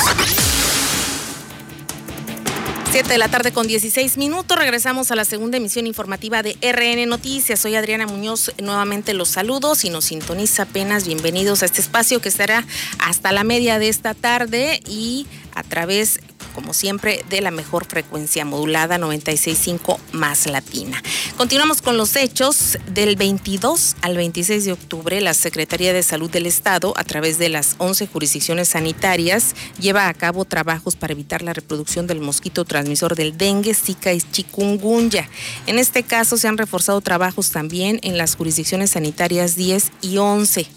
7 2.91 3.07
de 3.07 3.17
la 3.19 3.29
tarde 3.29 3.53
con 3.53 3.67
16 3.67 4.17
minutos. 4.17 4.57
Regresamos 4.57 5.11
a 5.11 5.15
la 5.15 5.23
segunda 5.23 5.57
emisión 5.57 5.85
informativa 5.85 6.41
de 6.41 6.57
RN 6.59 7.07
Noticias. 7.07 7.59
Soy 7.59 7.75
Adriana 7.75 8.07
Muñoz. 8.07 8.51
Nuevamente 8.59 9.13
los 9.13 9.29
saludos 9.29 9.85
y 9.85 9.91
nos 9.91 10.05
sintoniza 10.05 10.63
apenas. 10.63 11.05
Bienvenidos 11.05 11.61
a 11.61 11.67
este 11.67 11.81
espacio 11.81 12.21
que 12.21 12.29
estará 12.29 12.65
hasta 12.97 13.31
la 13.31 13.43
media 13.43 13.77
de 13.77 13.87
esta 13.87 14.15
tarde 14.15 14.81
y 14.87 15.27
a 15.53 15.61
través 15.61 16.19
como 16.51 16.73
siempre, 16.73 17.23
de 17.29 17.41
la 17.41 17.51
mejor 17.51 17.85
frecuencia 17.85 18.45
modulada 18.45 18.97
96.5 18.97 19.97
más 20.11 20.45
latina. 20.45 21.01
Continuamos 21.37 21.81
con 21.81 21.97
los 21.97 22.15
hechos. 22.15 22.77
Del 22.87 23.15
22 23.15 23.95
al 24.01 24.17
26 24.17 24.65
de 24.65 24.71
octubre, 24.73 25.21
la 25.21 25.33
Secretaría 25.33 25.93
de 25.93 26.03
Salud 26.03 26.29
del 26.29 26.45
Estado, 26.45 26.93
a 26.97 27.03
través 27.03 27.37
de 27.37 27.49
las 27.49 27.75
11 27.77 28.07
jurisdicciones 28.07 28.69
sanitarias, 28.69 29.55
lleva 29.79 30.07
a 30.07 30.13
cabo 30.13 30.45
trabajos 30.45 30.95
para 30.95 31.13
evitar 31.13 31.41
la 31.41 31.53
reproducción 31.53 32.07
del 32.07 32.19
mosquito 32.19 32.65
transmisor 32.65 33.15
del 33.15 33.37
dengue, 33.37 33.73
zika 33.73 34.13
y 34.13 34.21
chikungunya. 34.21 35.29
En 35.67 35.79
este 35.79 36.03
caso, 36.03 36.37
se 36.37 36.47
han 36.47 36.57
reforzado 36.57 37.01
trabajos 37.01 37.51
también 37.51 37.99
en 38.03 38.17
las 38.17 38.35
jurisdicciones 38.35 38.91
sanitarias 38.91 39.55
10 39.55 39.91
y 40.01 40.17
11. 40.17 40.67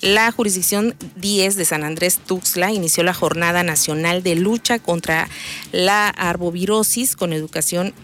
La 0.00 0.30
jurisdicción 0.32 0.94
10 1.16 1.56
de 1.56 1.64
San 1.64 1.84
Andrés 1.84 2.18
Tuxtla 2.24 2.72
inició 2.72 3.02
la 3.02 3.14
Jornada 3.14 3.62
Nacional 3.62 4.22
de 4.22 4.34
Lucha 4.34 4.78
contra 4.78 5.23
la 5.72 6.08
Arbovirosis 6.08 7.16
con 7.16 7.32
educación 7.32 7.94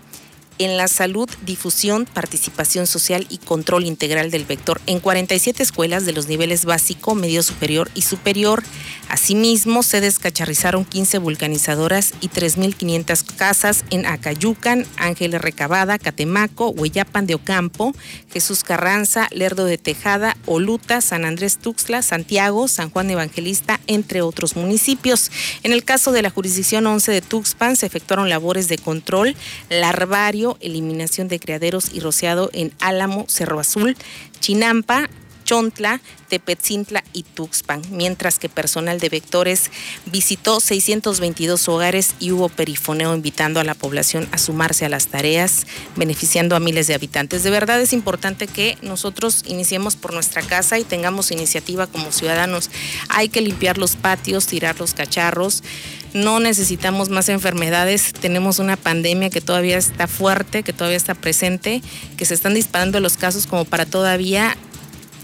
en 0.61 0.77
la 0.77 0.89
salud, 0.89 1.29
difusión, 1.47 2.05
participación 2.05 2.87
social 2.87 3.27
y 3.31 3.39
control 3.39 3.87
integral 3.87 4.31
del 4.31 4.45
vector 4.45 4.79
en 4.87 5.01
47 5.01 5.63
escuelas 5.63 6.05
de 6.05 6.13
los 6.13 6.29
niveles 6.29 6.67
básico, 6.67 7.15
medio 7.15 7.43
superior 7.43 7.91
y 7.95 8.03
superior. 8.03 8.63
Asimismo, 9.09 9.83
se 9.83 10.03
descacharrizaron 10.03 10.85
15 10.85 11.19
vulcanizadoras 11.19 12.13
y 12.21 12.29
3.500 12.29 13.25
casas 13.37 13.85
en 13.91 14.05
Acayucan, 14.05 14.87
Ángeles 14.99 15.41
Recabada, 15.41 15.99
Catemaco, 15.99 16.69
Hueyapan 16.69 17.27
de 17.27 17.35
Ocampo, 17.35 17.95
Jesús 18.31 18.63
Carranza, 18.63 19.29
Lerdo 19.33 19.65
de 19.65 19.79
Tejada, 19.79 20.37
Oluta, 20.45 21.01
San 21.01 21.25
Andrés 21.25 21.57
Tuxtla, 21.59 22.03
Santiago, 22.03 22.69
San 22.69 22.91
Juan 22.91 23.11
Evangelista, 23.11 23.81
entre 23.87 24.21
otros 24.21 24.57
municipios. 24.57 25.33
En 25.63 25.73
el 25.73 25.85
caso 25.85 26.13
de 26.13 26.23
la 26.23 26.31
jurisdicción 26.31 26.87
11 26.87 27.11
de 27.11 27.23
Tuxpan, 27.23 27.77
se 27.77 27.87
efectuaron 27.87 28.29
labores 28.29 28.69
de 28.69 28.77
control 28.77 29.35
larvario, 29.71 30.50
eliminación 30.61 31.29
de 31.29 31.41
criaderos 31.41 31.93
y 31.93 32.01
rociado 32.01 32.51
en 32.53 32.73
Álamo, 32.81 33.25
Cerro 33.29 33.61
Azul, 33.61 33.97
Chinampa, 34.41 35.09
Chontla, 35.51 36.01
Tepetzintla 36.29 37.03
y 37.13 37.25
Tuxpan, 37.25 37.83
mientras 37.91 38.39
que 38.39 38.49
personal 38.49 39.01
de 39.01 39.09
vectores 39.09 39.73
visitó 40.07 40.61
622 40.61 41.69
hogares 41.69 42.15
y 42.21 42.31
hubo 42.31 42.49
perifoneo 42.49 43.17
invitando 43.17 43.59
a 43.59 43.65
la 43.65 43.75
población 43.75 44.29
a 44.31 44.39
sumarse 44.39 44.85
a 44.85 44.89
las 44.89 45.09
tareas, 45.09 45.67
beneficiando 45.97 46.55
a 46.55 46.61
miles 46.61 46.87
de 46.87 46.95
habitantes. 46.95 47.43
De 47.43 47.51
verdad 47.51 47.81
es 47.81 47.93
importante 47.93 48.47
que 48.47 48.79
nosotros 48.81 49.43
iniciemos 49.45 49.97
por 49.97 50.15
nuestra 50.15 50.43
casa 50.43 50.79
y 50.79 50.85
tengamos 50.85 51.33
iniciativa 51.33 51.89
como 51.89 52.13
ciudadanos. 52.13 52.71
Hay 53.09 53.29
que 53.29 53.41
limpiar 53.41 53.77
los 53.77 53.97
patios, 53.97 54.47
tirar 54.47 54.79
los 54.79 54.95
cacharros. 54.95 55.65
No 56.13 56.41
necesitamos 56.41 57.09
más 57.09 57.29
enfermedades. 57.29 58.13
Tenemos 58.13 58.59
una 58.59 58.77
pandemia 58.77 59.31
que 59.31 59.41
todavía 59.41 59.79
está 59.79 60.07
fuerte, 60.07 60.63
que 60.63 60.73
todavía 60.73 60.97
está 60.97 61.15
presente, 61.15 61.83
que 62.17 62.25
se 62.25 62.35
están 62.35 62.55
disparando 62.55 63.01
los 63.01 63.17
casos 63.17 63.47
como 63.47 63.65
para 63.65 63.87
todavía 63.87 64.57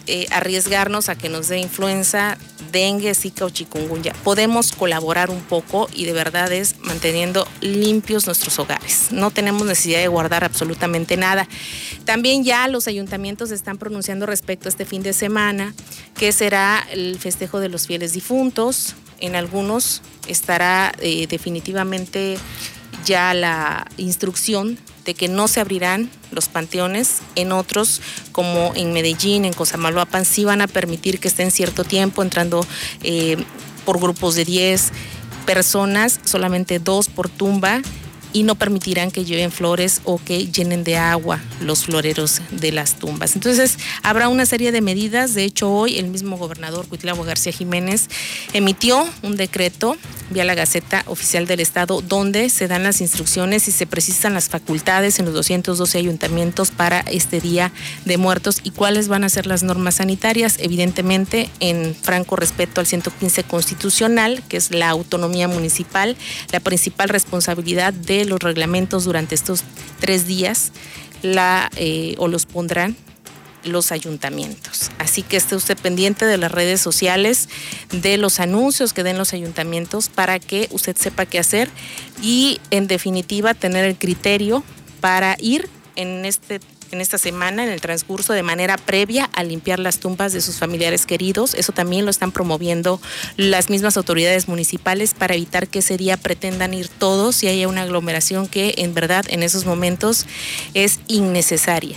eh, 0.06 0.26
arriesgarnos 0.30 1.08
a 1.08 1.16
que 1.16 1.28
nos 1.28 1.48
dé 1.48 1.58
influenza, 1.58 2.38
dengue, 2.72 3.14
zika 3.14 3.44
o 3.44 3.50
chikungunya. 3.50 4.12
Podemos 4.25 4.72
colaborar 4.72 5.30
un 5.30 5.40
poco 5.40 5.88
y 5.92 6.04
de 6.04 6.12
verdad 6.12 6.52
es 6.52 6.76
manteniendo 6.80 7.46
limpios 7.60 8.26
nuestros 8.26 8.58
hogares. 8.58 9.08
No 9.10 9.30
tenemos 9.30 9.66
necesidad 9.66 10.00
de 10.00 10.08
guardar 10.08 10.44
absolutamente 10.44 11.16
nada. 11.16 11.48
También 12.04 12.44
ya 12.44 12.68
los 12.68 12.86
ayuntamientos 12.86 13.50
están 13.50 13.78
pronunciando 13.78 14.26
respecto 14.26 14.68
a 14.68 14.70
este 14.70 14.84
fin 14.84 15.02
de 15.02 15.12
semana, 15.12 15.75
que 16.16 16.32
será 16.32 16.86
el 16.90 17.18
festejo 17.18 17.60
de 17.60 17.68
los 17.68 17.86
fieles 17.86 18.12
difuntos. 18.12 18.94
En 19.18 19.34
algunos 19.34 20.02
estará 20.28 20.92
eh, 21.00 21.26
definitivamente 21.26 22.38
ya 23.06 23.32
la 23.32 23.86
instrucción 23.96 24.78
de 25.06 25.14
que 25.14 25.28
no 25.28 25.48
se 25.48 25.60
abrirán 25.60 26.10
los 26.32 26.48
panteones, 26.48 27.20
en 27.36 27.52
otros 27.52 28.02
como 28.32 28.72
en 28.75 28.92
Medellín, 28.92 29.44
en 29.44 29.52
Cosamaloapan, 29.52 30.25
sí 30.25 30.44
van 30.44 30.60
a 30.60 30.66
permitir 30.66 31.20
que 31.20 31.28
estén 31.28 31.50
cierto 31.50 31.84
tiempo 31.84 32.22
entrando 32.22 32.66
eh, 33.02 33.36
por 33.84 34.00
grupos 34.00 34.34
de 34.34 34.44
10 34.44 34.90
personas, 35.46 36.20
solamente 36.25 36.80
dos 36.80 37.08
por 37.08 37.28
tumba 37.28 37.80
y 38.32 38.42
no 38.42 38.54
permitirán 38.54 39.10
que 39.10 39.25
lleven 39.25 39.50
flores 39.50 40.02
o 40.04 40.18
que 40.18 40.48
llenen 40.48 40.84
de 40.84 40.98
agua 40.98 41.40
los 41.62 41.84
floreros 41.84 42.42
de 42.50 42.70
las 42.70 42.96
tumbas. 42.98 43.34
Entonces, 43.34 43.78
habrá 44.02 44.28
una 44.28 44.44
serie 44.44 44.72
de 44.72 44.82
medidas. 44.82 45.32
De 45.32 45.44
hecho, 45.44 45.72
hoy 45.72 45.98
el 45.98 46.08
mismo 46.08 46.36
gobernador 46.36 46.86
Cuitlavo 46.86 47.25
García 47.25 47.52
Jiménez 47.52 48.08
emitió 48.52 49.08
un 49.22 49.36
decreto 49.36 49.96
vía 50.30 50.44
la 50.44 50.54
Gaceta 50.54 51.02
Oficial 51.06 51.46
del 51.46 51.60
Estado 51.60 52.02
donde 52.02 52.48
se 52.50 52.68
dan 52.68 52.82
las 52.82 53.00
instrucciones 53.00 53.68
y 53.68 53.72
se 53.72 53.86
precisan 53.86 54.34
las 54.34 54.48
facultades 54.48 55.18
en 55.18 55.26
los 55.26 55.34
212 55.34 55.98
ayuntamientos 55.98 56.70
para 56.70 57.00
este 57.00 57.40
Día 57.40 57.72
de 58.04 58.16
Muertos. 58.18 58.60
Y 58.62 58.70
cuáles 58.70 59.08
van 59.08 59.24
a 59.24 59.28
ser 59.28 59.46
las 59.46 59.62
normas 59.62 59.96
sanitarias, 59.96 60.56
evidentemente 60.58 61.50
en 61.60 61.94
franco 61.94 62.36
respeto 62.36 62.80
al 62.80 62.86
115 62.86 63.44
constitucional, 63.44 64.42
que 64.48 64.56
es 64.56 64.70
la 64.70 64.88
autonomía 64.88 65.48
municipal, 65.48 66.16
la 66.52 66.60
principal 66.60 67.08
responsabilidad 67.08 67.92
de 67.92 68.24
los 68.24 68.40
reglamentos 68.40 69.04
durante 69.04 69.34
estos 69.34 69.64
tres 70.00 70.26
días 70.26 70.72
la, 71.22 71.70
eh, 71.76 72.14
o 72.18 72.28
los 72.28 72.46
pondrán 72.46 72.96
los 73.68 73.92
ayuntamientos. 73.92 74.90
Así 74.98 75.22
que 75.22 75.37
esté 75.37 75.57
usted 75.57 75.76
pendiente 75.76 76.26
de 76.26 76.38
las 76.38 76.52
redes 76.52 76.81
sociales, 76.81 77.48
de 77.90 78.16
los 78.16 78.40
anuncios 78.40 78.92
que 78.92 79.02
den 79.02 79.18
los 79.18 79.33
ayuntamientos 79.33 80.09
para 80.09 80.38
que 80.38 80.68
usted 80.70 80.96
sepa 80.96 81.26
qué 81.26 81.38
hacer 81.38 81.70
y 82.22 82.61
en 82.70 82.87
definitiva 82.87 83.55
tener 83.55 83.85
el 83.85 83.96
criterio 83.96 84.64
para 85.00 85.37
ir 85.38 85.68
en 85.96 86.24
este 86.24 86.61
en 86.92 87.00
esta 87.00 87.18
semana, 87.18 87.64
en 87.64 87.70
el 87.70 87.81
transcurso, 87.81 88.33
de 88.33 88.42
manera 88.42 88.76
previa 88.76 89.24
a 89.33 89.42
limpiar 89.42 89.79
las 89.79 89.98
tumbas 89.98 90.33
de 90.33 90.40
sus 90.40 90.57
familiares 90.57 91.07
queridos. 91.07 91.55
Eso 91.55 91.72
también 91.72 92.05
lo 92.05 92.11
están 92.11 92.33
promoviendo 92.33 93.00
las 93.37 93.70
mismas 93.70 93.96
autoridades 93.96 94.48
municipales 94.48 95.14
para 95.14 95.35
evitar 95.35 95.68
que 95.68 95.81
ese 95.81 95.96
día 95.96 96.16
pretendan 96.16 96.74
ir 96.74 96.88
todos 96.88 97.42
y 97.42 97.48
haya 97.48 97.68
una 97.68 97.83
aglomeración 97.83 98.46
que 98.46 98.74
en 98.79 98.94
verdad 98.94 99.24
en 99.29 99.42
esos 99.42 99.66
momentos 99.66 100.26
es 100.74 101.00
innecesaria. 101.09 101.96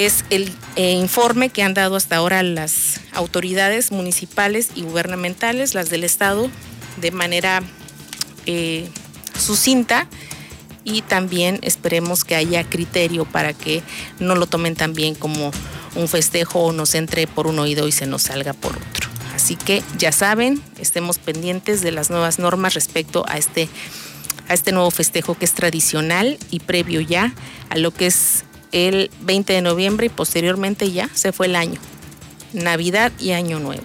Es 0.00 0.24
el 0.30 0.50
eh, 0.76 0.92
informe 0.92 1.50
que 1.50 1.62
han 1.62 1.74
dado 1.74 1.94
hasta 1.94 2.16
ahora 2.16 2.42
las 2.42 3.02
autoridades 3.12 3.92
municipales 3.92 4.70
y 4.74 4.80
gubernamentales, 4.80 5.74
las 5.74 5.90
del 5.90 6.04
Estado, 6.04 6.48
de 7.02 7.10
manera 7.10 7.62
eh, 8.46 8.88
sucinta 9.38 10.08
y 10.84 11.02
también 11.02 11.58
esperemos 11.60 12.24
que 12.24 12.34
haya 12.34 12.64
criterio 12.64 13.26
para 13.26 13.52
que 13.52 13.82
no 14.18 14.36
lo 14.36 14.46
tomen 14.46 14.74
también 14.74 15.14
como 15.14 15.50
un 15.94 16.08
festejo 16.08 16.60
o 16.60 16.72
nos 16.72 16.94
entre 16.94 17.26
por 17.26 17.46
un 17.46 17.58
oído 17.58 17.86
y 17.86 17.92
se 17.92 18.06
nos 18.06 18.22
salga 18.22 18.54
por 18.54 18.78
otro. 18.78 19.10
Así 19.34 19.54
que 19.54 19.82
ya 19.98 20.12
saben, 20.12 20.62
estemos 20.78 21.18
pendientes 21.18 21.82
de 21.82 21.92
las 21.92 22.08
nuevas 22.08 22.38
normas 22.38 22.72
respecto 22.72 23.26
a 23.28 23.36
este, 23.36 23.68
a 24.48 24.54
este 24.54 24.72
nuevo 24.72 24.90
festejo 24.90 25.36
que 25.36 25.44
es 25.44 25.52
tradicional 25.52 26.38
y 26.50 26.60
previo 26.60 27.02
ya 27.02 27.34
a 27.68 27.76
lo 27.76 27.90
que 27.90 28.06
es 28.06 28.44
el 28.72 29.10
20 29.20 29.52
de 29.52 29.62
noviembre 29.62 30.06
y 30.06 30.10
posteriormente 30.10 30.90
ya 30.90 31.08
se 31.14 31.32
fue 31.32 31.46
el 31.46 31.56
año. 31.56 31.80
Navidad 32.52 33.12
y 33.18 33.32
Año 33.32 33.60
Nuevo 33.60 33.84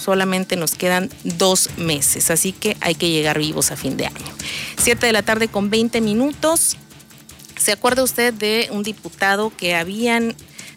solamente 0.00 0.56
nos 0.56 0.74
quedan 0.74 1.10
dos 1.22 1.70
meses, 1.76 2.30
así 2.30 2.52
que 2.52 2.76
hay 2.80 2.94
que 2.94 3.10
llegar 3.10 3.38
vivos 3.38 3.70
a 3.70 3.76
fin 3.76 3.96
de 3.96 4.06
año. 4.06 4.34
Siete 4.78 5.06
de 5.06 5.12
la 5.12 5.22
tarde 5.22 5.48
con 5.48 5.70
20 5.70 6.00
minutos. 6.00 6.76
¿Se 7.56 7.72
acuerda 7.72 8.02
usted 8.02 8.32
de 8.32 8.68
un 8.72 8.82
diputado 8.82 9.52
que 9.54 9.76
habían 9.76 10.34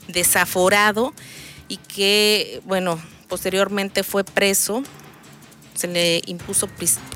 desaforado 0.10 1.14
y 1.70 1.78
que, 1.78 2.62
bueno, 2.66 3.02
posteriormente 3.30 4.04
fue 4.04 4.26
preso? 4.26 4.84
Se 5.74 5.88
le 5.88 6.22
impuso 6.26 6.68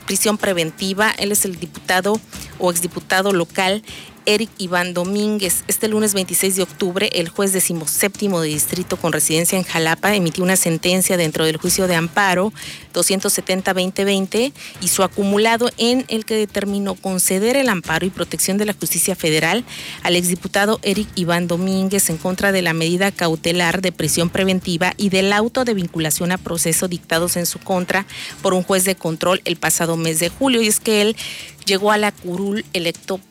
prisión 0.06 0.38
preventiva. 0.38 1.12
Él 1.12 1.34
es 1.34 1.43
el 1.43 1.60
diputado 1.60 2.19
o 2.58 2.71
exdiputado 2.71 3.34
local 3.34 3.84
Eric 4.27 4.49
Iván 4.57 4.93
Domínguez. 4.93 5.63
Este 5.69 5.87
lunes 5.87 6.13
26 6.13 6.57
de 6.57 6.63
octubre, 6.63 7.09
el 7.13 7.29
juez 7.29 7.53
decimoséptimo 7.53 8.41
de 8.41 8.49
distrito 8.49 8.97
con 8.97 9.13
residencia 9.13 9.57
en 9.57 9.63
Jalapa 9.63 10.13
emitió 10.13 10.43
una 10.43 10.57
sentencia 10.57 11.15
dentro 11.15 11.45
del 11.45 11.55
juicio 11.55 11.87
de 11.87 11.95
amparo 11.95 12.51
270-2020 12.93 14.51
y 14.81 14.87
su 14.89 15.03
acumulado 15.03 15.69
en 15.77 16.03
el 16.09 16.25
que 16.25 16.35
determinó 16.35 16.95
conceder 16.95 17.55
el 17.55 17.69
amparo 17.69 18.05
y 18.05 18.09
protección 18.09 18.57
de 18.57 18.65
la 18.65 18.73
justicia 18.73 19.15
federal 19.15 19.63
al 20.03 20.17
exdiputado 20.17 20.81
Eric 20.83 21.07
Iván 21.15 21.47
Domínguez 21.47 22.09
en 22.09 22.17
contra 22.17 22.51
de 22.51 22.61
la 22.61 22.73
medida 22.73 23.13
cautelar 23.13 23.81
de 23.81 23.93
prisión 23.93 24.29
preventiva 24.29 24.93
y 24.97 25.07
del 25.07 25.31
auto 25.31 25.63
de 25.63 25.73
vinculación 25.73 26.33
a 26.33 26.37
proceso 26.37 26.89
dictados 26.89 27.37
en 27.37 27.45
su 27.45 27.59
contra 27.59 28.05
por 28.41 28.53
un 28.53 28.63
juez 28.63 28.83
de 28.83 28.95
control 28.95 29.41
el 29.45 29.55
pasado 29.55 29.95
mes 29.95 30.19
de 30.19 30.27
julio. 30.27 30.61
Y 30.61 30.67
es 30.67 30.81
que 30.81 31.01
él 31.01 31.15
llegó 31.65 31.93
a 31.93 31.97
la 31.97 32.11
curul 32.11 32.65
electo 32.73 33.21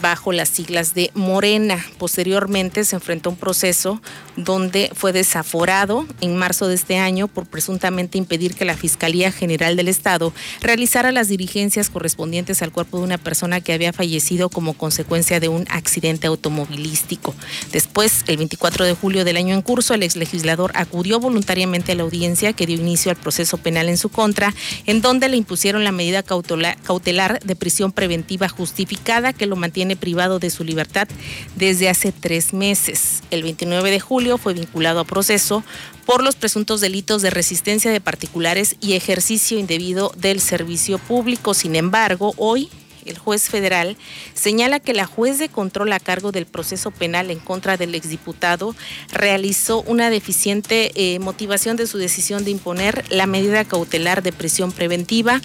bajo 0.00 0.32
las 0.32 0.48
siglas 0.48 0.94
de 0.94 1.10
Morena. 1.14 1.84
Posteriormente 1.98 2.84
se 2.84 2.96
enfrentó 2.96 3.30
a 3.30 3.32
un 3.32 3.38
proceso 3.38 4.00
donde 4.36 4.90
fue 4.94 5.12
desaforado 5.12 6.06
en 6.20 6.36
marzo 6.36 6.68
de 6.68 6.74
este 6.74 6.98
año 6.98 7.28
por 7.28 7.46
presuntamente 7.46 8.18
impedir 8.18 8.54
que 8.54 8.64
la 8.64 8.76
Fiscalía 8.76 9.32
General 9.32 9.76
del 9.76 9.88
Estado 9.88 10.32
realizara 10.60 11.12
las 11.12 11.28
diligencias 11.28 11.90
correspondientes 11.90 12.62
al 12.62 12.72
cuerpo 12.72 12.98
de 12.98 13.04
una 13.04 13.18
persona 13.18 13.60
que 13.60 13.72
había 13.72 13.92
fallecido 13.92 14.48
como 14.48 14.74
consecuencia 14.74 15.40
de 15.40 15.48
un 15.48 15.66
accidente 15.70 16.26
automovilístico. 16.26 17.34
Después, 17.72 18.24
el 18.26 18.36
24 18.36 18.84
de 18.84 18.94
julio 18.94 19.24
del 19.24 19.36
año 19.36 19.54
en 19.54 19.62
curso, 19.62 19.94
el 19.94 20.02
exlegislador 20.02 20.72
acudió 20.74 21.20
voluntariamente 21.20 21.92
a 21.92 21.94
la 21.94 22.02
audiencia 22.02 22.52
que 22.52 22.66
dio 22.66 22.76
inicio 22.76 23.10
al 23.10 23.16
proceso 23.16 23.58
penal 23.58 23.88
en 23.88 23.96
su 23.96 24.08
contra, 24.08 24.54
en 24.86 25.00
donde 25.00 25.28
le 25.28 25.36
impusieron 25.36 25.84
la 25.84 25.92
medida 25.92 26.22
cautelar 26.22 27.40
de 27.40 27.56
prisión 27.56 27.92
preventiva 27.92 28.48
justificada 28.48 29.32
que 29.32 29.46
lo 29.46 29.56
mantiene 29.56 29.85
privado 29.94 30.40
de 30.40 30.50
su 30.50 30.64
libertad 30.64 31.06
desde 31.54 31.88
hace 31.88 32.10
tres 32.10 32.52
meses. 32.52 33.22
El 33.30 33.44
29 33.44 33.92
de 33.92 34.00
julio 34.00 34.38
fue 34.38 34.54
vinculado 34.54 34.98
a 34.98 35.04
proceso 35.04 35.62
por 36.04 36.24
los 36.24 36.34
presuntos 36.34 36.80
delitos 36.80 37.22
de 37.22 37.30
resistencia 37.30 37.92
de 37.92 38.00
particulares 38.00 38.76
y 38.80 38.94
ejercicio 38.94 39.58
indebido 39.58 40.12
del 40.16 40.40
servicio 40.40 40.98
público. 40.98 41.54
Sin 41.54 41.76
embargo, 41.76 42.34
hoy 42.36 42.70
el 43.06 43.18
juez 43.18 43.48
federal, 43.48 43.96
señala 44.34 44.80
que 44.80 44.94
la 44.94 45.06
juez 45.06 45.38
de 45.38 45.48
control 45.48 45.92
a 45.92 46.00
cargo 46.00 46.32
del 46.32 46.46
proceso 46.46 46.90
penal 46.90 47.30
en 47.30 47.38
contra 47.38 47.76
del 47.76 47.94
exdiputado 47.94 48.74
realizó 49.12 49.82
una 49.82 50.10
deficiente 50.10 50.92
eh, 50.94 51.18
motivación 51.18 51.76
de 51.76 51.86
su 51.86 51.98
decisión 51.98 52.44
de 52.44 52.50
imponer 52.50 53.04
la 53.10 53.26
medida 53.26 53.64
cautelar 53.64 54.22
de 54.22 54.32
prisión 54.32 54.72
preventiva, 54.72 55.40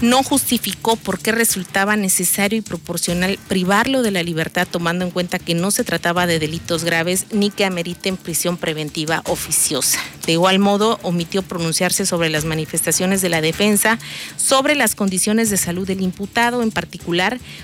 no 0.00 0.22
justificó 0.22 0.96
por 0.96 1.18
qué 1.18 1.32
resultaba 1.32 1.96
necesario 1.96 2.58
y 2.58 2.62
proporcional 2.62 3.38
privarlo 3.48 4.02
de 4.02 4.10
la 4.10 4.22
libertad 4.22 4.66
tomando 4.70 5.04
en 5.04 5.10
cuenta 5.10 5.38
que 5.38 5.54
no 5.54 5.70
se 5.70 5.84
trataba 5.84 6.26
de 6.26 6.38
delitos 6.38 6.84
graves 6.84 7.26
ni 7.30 7.50
que 7.50 7.64
ameriten 7.64 8.16
prisión 8.16 8.56
preventiva 8.56 9.22
oficiosa. 9.26 9.98
De 10.26 10.32
igual 10.32 10.58
modo, 10.58 10.98
omitió 11.02 11.42
pronunciarse 11.42 12.06
sobre 12.06 12.30
las 12.30 12.44
manifestaciones 12.44 13.20
de 13.20 13.28
la 13.28 13.40
defensa, 13.40 13.98
sobre 14.36 14.74
las 14.74 14.94
condiciones 14.94 15.50
de 15.50 15.56
salud 15.56 15.86
del 15.86 16.00
imputado, 16.00 16.62
en 16.62 16.70
particular 16.70 17.03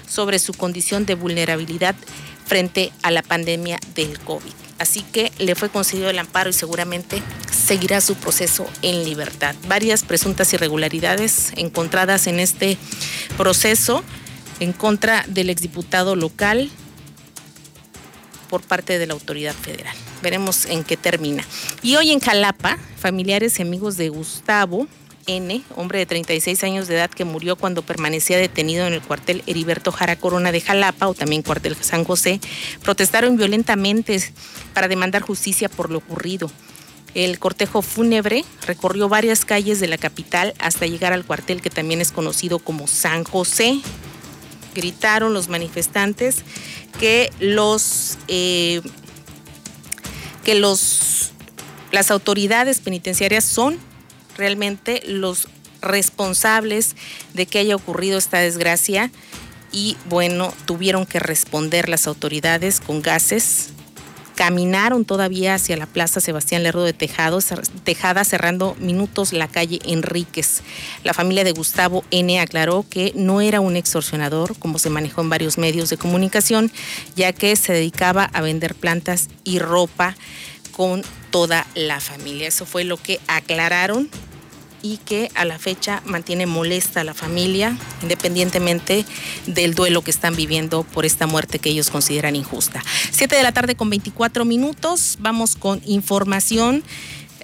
sobre 0.08 0.38
su 0.38 0.52
condición 0.52 1.06
de 1.06 1.14
vulnerabilidad 1.14 1.94
frente 2.46 2.92
a 3.02 3.10
la 3.10 3.22
pandemia 3.22 3.78
del 3.94 4.18
COVID. 4.18 4.52
Así 4.78 5.02
que 5.02 5.30
le 5.38 5.54
fue 5.54 5.68
concedido 5.68 6.08
el 6.08 6.18
amparo 6.18 6.50
y 6.50 6.54
seguramente 6.54 7.22
seguirá 7.50 8.00
su 8.00 8.14
proceso 8.14 8.66
en 8.80 9.04
libertad. 9.04 9.54
Varias 9.68 10.02
presuntas 10.04 10.52
irregularidades 10.54 11.52
encontradas 11.56 12.26
en 12.26 12.40
este 12.40 12.78
proceso 13.36 14.02
en 14.58 14.72
contra 14.72 15.24
del 15.28 15.50
exdiputado 15.50 16.16
local 16.16 16.70
por 18.48 18.62
parte 18.62 18.98
de 18.98 19.06
la 19.06 19.12
autoridad 19.12 19.54
federal. 19.54 19.94
Veremos 20.22 20.64
en 20.64 20.82
qué 20.82 20.96
termina. 20.96 21.44
Y 21.82 21.96
hoy 21.96 22.10
en 22.10 22.20
Jalapa, 22.20 22.78
familiares 22.98 23.58
y 23.58 23.62
amigos 23.62 23.96
de 23.96 24.08
Gustavo 24.08 24.88
N., 25.26 25.62
hombre 25.76 25.98
de 25.98 26.06
36 26.06 26.64
años 26.64 26.88
de 26.88 26.96
edad 26.96 27.10
que 27.10 27.24
murió 27.24 27.56
cuando 27.56 27.82
permanecía 27.82 28.38
detenido 28.38 28.86
en 28.86 28.94
el 28.94 29.02
cuartel 29.02 29.42
Heriberto 29.46 29.92
Jara 29.92 30.16
Corona 30.16 30.52
de 30.52 30.60
Jalapa 30.60 31.08
o 31.08 31.14
también 31.14 31.42
cuartel 31.42 31.76
San 31.80 32.04
José, 32.04 32.40
protestaron 32.82 33.36
violentamente 33.36 34.20
para 34.74 34.88
demandar 34.88 35.22
justicia 35.22 35.68
por 35.68 35.90
lo 35.90 35.98
ocurrido. 35.98 36.50
El 37.14 37.38
cortejo 37.38 37.82
fúnebre 37.82 38.44
recorrió 38.66 39.08
varias 39.08 39.44
calles 39.44 39.80
de 39.80 39.88
la 39.88 39.98
capital 39.98 40.54
hasta 40.58 40.86
llegar 40.86 41.12
al 41.12 41.24
cuartel 41.24 41.60
que 41.60 41.70
también 41.70 42.00
es 42.00 42.12
conocido 42.12 42.60
como 42.60 42.86
San 42.86 43.24
José. 43.24 43.80
Gritaron 44.74 45.34
los 45.34 45.48
manifestantes 45.48 46.44
que 47.00 47.30
los 47.40 48.16
eh, 48.28 48.80
que 50.44 50.54
los 50.54 51.32
las 51.90 52.12
autoridades 52.12 52.78
penitenciarias 52.78 53.42
son 53.44 53.78
realmente 54.40 55.02
los 55.06 55.46
responsables 55.82 56.96
de 57.34 57.46
que 57.46 57.60
haya 57.60 57.76
ocurrido 57.76 58.18
esta 58.18 58.38
desgracia 58.38 59.10
y 59.70 59.96
bueno, 60.06 60.52
tuvieron 60.64 61.06
que 61.06 61.20
responder 61.20 61.88
las 61.88 62.06
autoridades 62.06 62.80
con 62.80 63.02
gases. 63.02 63.68
Caminaron 64.34 65.04
todavía 65.04 65.54
hacia 65.54 65.76
la 65.76 65.84
Plaza 65.84 66.20
Sebastián 66.20 66.62
Lerdo 66.62 66.82
de 66.82 66.94
Tejada, 66.94 68.24
cerrando 68.24 68.74
minutos 68.80 69.34
la 69.34 69.48
calle 69.48 69.80
Enríquez. 69.84 70.62
La 71.04 71.12
familia 71.12 71.44
de 71.44 71.52
Gustavo 71.52 72.04
N. 72.10 72.40
aclaró 72.40 72.86
que 72.88 73.12
no 73.14 73.42
era 73.42 73.60
un 73.60 73.76
extorsionador, 73.76 74.56
como 74.58 74.78
se 74.78 74.88
manejó 74.88 75.20
en 75.20 75.28
varios 75.28 75.58
medios 75.58 75.90
de 75.90 75.98
comunicación, 75.98 76.72
ya 77.14 77.34
que 77.34 77.54
se 77.54 77.74
dedicaba 77.74 78.24
a 78.24 78.40
vender 78.40 78.74
plantas 78.74 79.28
y 79.44 79.58
ropa 79.58 80.16
con 80.72 81.02
toda 81.30 81.66
la 81.74 82.00
familia. 82.00 82.48
Eso 82.48 82.64
fue 82.64 82.84
lo 82.84 82.96
que 82.96 83.20
aclararon 83.26 84.08
y 84.82 84.98
que 84.98 85.30
a 85.34 85.44
la 85.44 85.58
fecha 85.58 86.02
mantiene 86.04 86.46
molesta 86.46 87.00
a 87.00 87.04
la 87.04 87.14
familia, 87.14 87.76
independientemente 88.02 89.04
del 89.46 89.74
duelo 89.74 90.02
que 90.02 90.10
están 90.10 90.36
viviendo 90.36 90.84
por 90.84 91.04
esta 91.04 91.26
muerte 91.26 91.58
que 91.58 91.70
ellos 91.70 91.90
consideran 91.90 92.36
injusta. 92.36 92.82
Siete 93.10 93.36
de 93.36 93.42
la 93.42 93.52
tarde 93.52 93.74
con 93.74 93.90
24 93.90 94.44
minutos, 94.44 95.16
vamos 95.20 95.56
con 95.56 95.80
información 95.86 96.82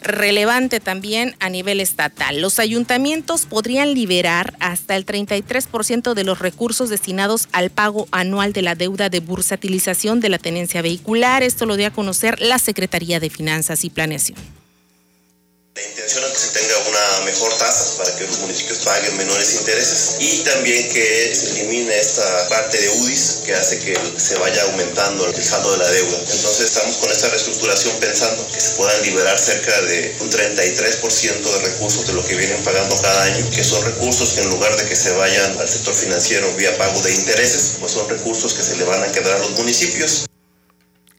relevante 0.03 0.81
también 0.81 1.35
a 1.41 1.49
nivel 1.49 1.81
estatal. 1.81 2.41
Los 2.41 2.59
ayuntamientos 2.59 3.47
podrían 3.47 3.95
liberar 3.95 4.55
hasta 4.61 4.97
el 4.97 5.05
33% 5.05 6.15
de 6.15 6.25
los 6.25 6.39
recursos 6.39 6.91
destinados 6.91 7.49
al 7.53 7.71
pago 7.71 8.07
anual 8.11 8.53
de 8.53 8.63
la 8.63 8.75
deuda 8.75 9.09
de 9.09 9.21
bursatilización 9.21 10.21
de 10.21 10.29
la 10.29 10.39
tenencia 10.39 10.83
vehicular. 10.83 11.43
Esto 11.43 11.67
lo 11.67 11.77
dio 11.77 11.89
a 11.89 11.91
conocer 11.91 12.41
la 12.41 12.59
Secretaría 12.59 13.21
de 13.21 13.31
Finanzas 13.31 13.85
y 13.85 13.91
Planeación. 13.91 14.56
La 15.77 15.83
intención 15.83 16.25
es 16.25 16.33
que 16.33 16.39
se 16.39 16.59
tenga 16.59 16.89
una 16.89 17.25
mejor 17.27 17.53
tasa 17.59 17.99
para 17.99 18.17
que 18.17 18.25
los 18.25 18.39
municipios 18.39 18.79
paguen 18.79 19.15
menores 19.19 19.57
intereses 19.57 20.17
y 20.21 20.39
también 20.39 20.89
que 20.89 21.37
se 21.37 21.51
elimine 21.51 22.01
esta 22.01 22.49
parte 22.49 22.81
de 22.81 22.89
UDIs 22.89 23.43
que 23.45 23.55
hace 23.55 23.79
que 23.81 23.95
se 24.17 24.37
vaya 24.37 24.63
aumentando 24.63 25.27
el 25.27 25.45
saldo 25.45 25.73
de 25.73 25.77
la 25.77 25.91
deuda. 25.91 26.17
Entonces 26.19 26.61
estamos 26.61 26.97
con 26.97 27.11
esta 27.13 27.29
reestructuración 27.29 27.95
pensando 28.01 28.49
que 28.49 28.59
se 28.59 28.71
puedan 28.71 29.03
liberar 29.03 29.39
cerca 29.39 29.83
de 29.83 30.17
un 30.21 30.31
33% 30.31 31.43
de 31.43 31.59
recursos 31.59 32.07
de 32.07 32.15
lo 32.15 32.25
que 32.25 32.37
vienen 32.37 32.65
pagando 32.65 32.99
cada 33.03 33.25
año, 33.25 33.51
que 33.51 33.63
son 33.63 33.85
recursos 33.85 34.33
que 34.33 34.41
en 34.41 34.49
lugar 34.49 34.75
de 34.79 34.89
que 34.89 34.97
se 34.97 35.13
vayan 35.13 35.61
al 35.61 35.69
sector 35.69 35.95
financiero 35.95 36.51
vía 36.55 36.75
pago 36.79 36.99
de 37.03 37.13
intereses, 37.13 37.77
pues 37.81 37.93
son 37.93 38.09
recursos 38.09 38.55
que 38.55 38.63
se 38.63 38.77
le 38.77 38.85
van 38.85 39.03
a 39.03 39.13
quedar 39.13 39.35
a 39.35 39.39
los 39.41 39.51
municipios. 39.51 40.25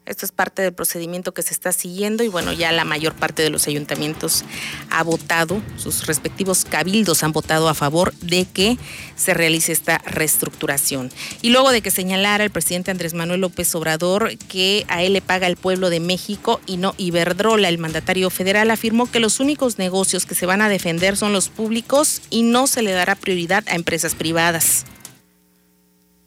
Esto 0.07 0.25
es 0.25 0.31
parte 0.31 0.61
del 0.61 0.73
procedimiento 0.73 1.33
que 1.33 1.41
se 1.41 1.53
está 1.53 1.73
siguiendo 1.73 2.23
y 2.23 2.29
bueno, 2.29 2.53
ya 2.53 2.71
la 2.71 2.85
mayor 2.85 3.13
parte 3.13 3.43
de 3.43 3.49
los 3.49 3.67
ayuntamientos 3.67 4.45
ha 4.89 5.03
votado, 5.03 5.61
sus 5.75 6.07
respectivos 6.07 6.63
cabildos 6.63 7.23
han 7.23 7.33
votado 7.33 7.67
a 7.67 7.73
favor 7.73 8.13
de 8.21 8.45
que 8.45 8.77
se 9.17 9.33
realice 9.33 9.73
esta 9.73 9.97
reestructuración. 9.97 11.11
Y 11.41 11.49
luego 11.49 11.71
de 11.71 11.81
que 11.81 11.91
señalara 11.91 12.45
el 12.45 12.51
presidente 12.51 12.89
Andrés 12.89 13.13
Manuel 13.13 13.41
López 13.41 13.75
Obrador 13.75 14.37
que 14.37 14.85
a 14.87 15.03
él 15.03 15.11
le 15.11 15.21
paga 15.21 15.47
el 15.47 15.57
pueblo 15.57 15.89
de 15.89 15.99
México 15.99 16.61
y 16.65 16.77
no 16.77 16.95
Iberdrola, 16.97 17.67
el 17.67 17.77
mandatario 17.77 18.29
federal 18.29 18.71
afirmó 18.71 19.11
que 19.11 19.19
los 19.19 19.41
únicos 19.41 19.77
negocios 19.77 20.25
que 20.25 20.35
se 20.35 20.45
van 20.45 20.61
a 20.61 20.69
defender 20.69 21.17
son 21.17 21.33
los 21.33 21.49
públicos 21.49 22.21
y 22.29 22.43
no 22.43 22.67
se 22.67 22.81
le 22.81 22.93
dará 22.93 23.15
prioridad 23.15 23.65
a 23.67 23.75
empresas 23.75 24.15
privadas. 24.15 24.85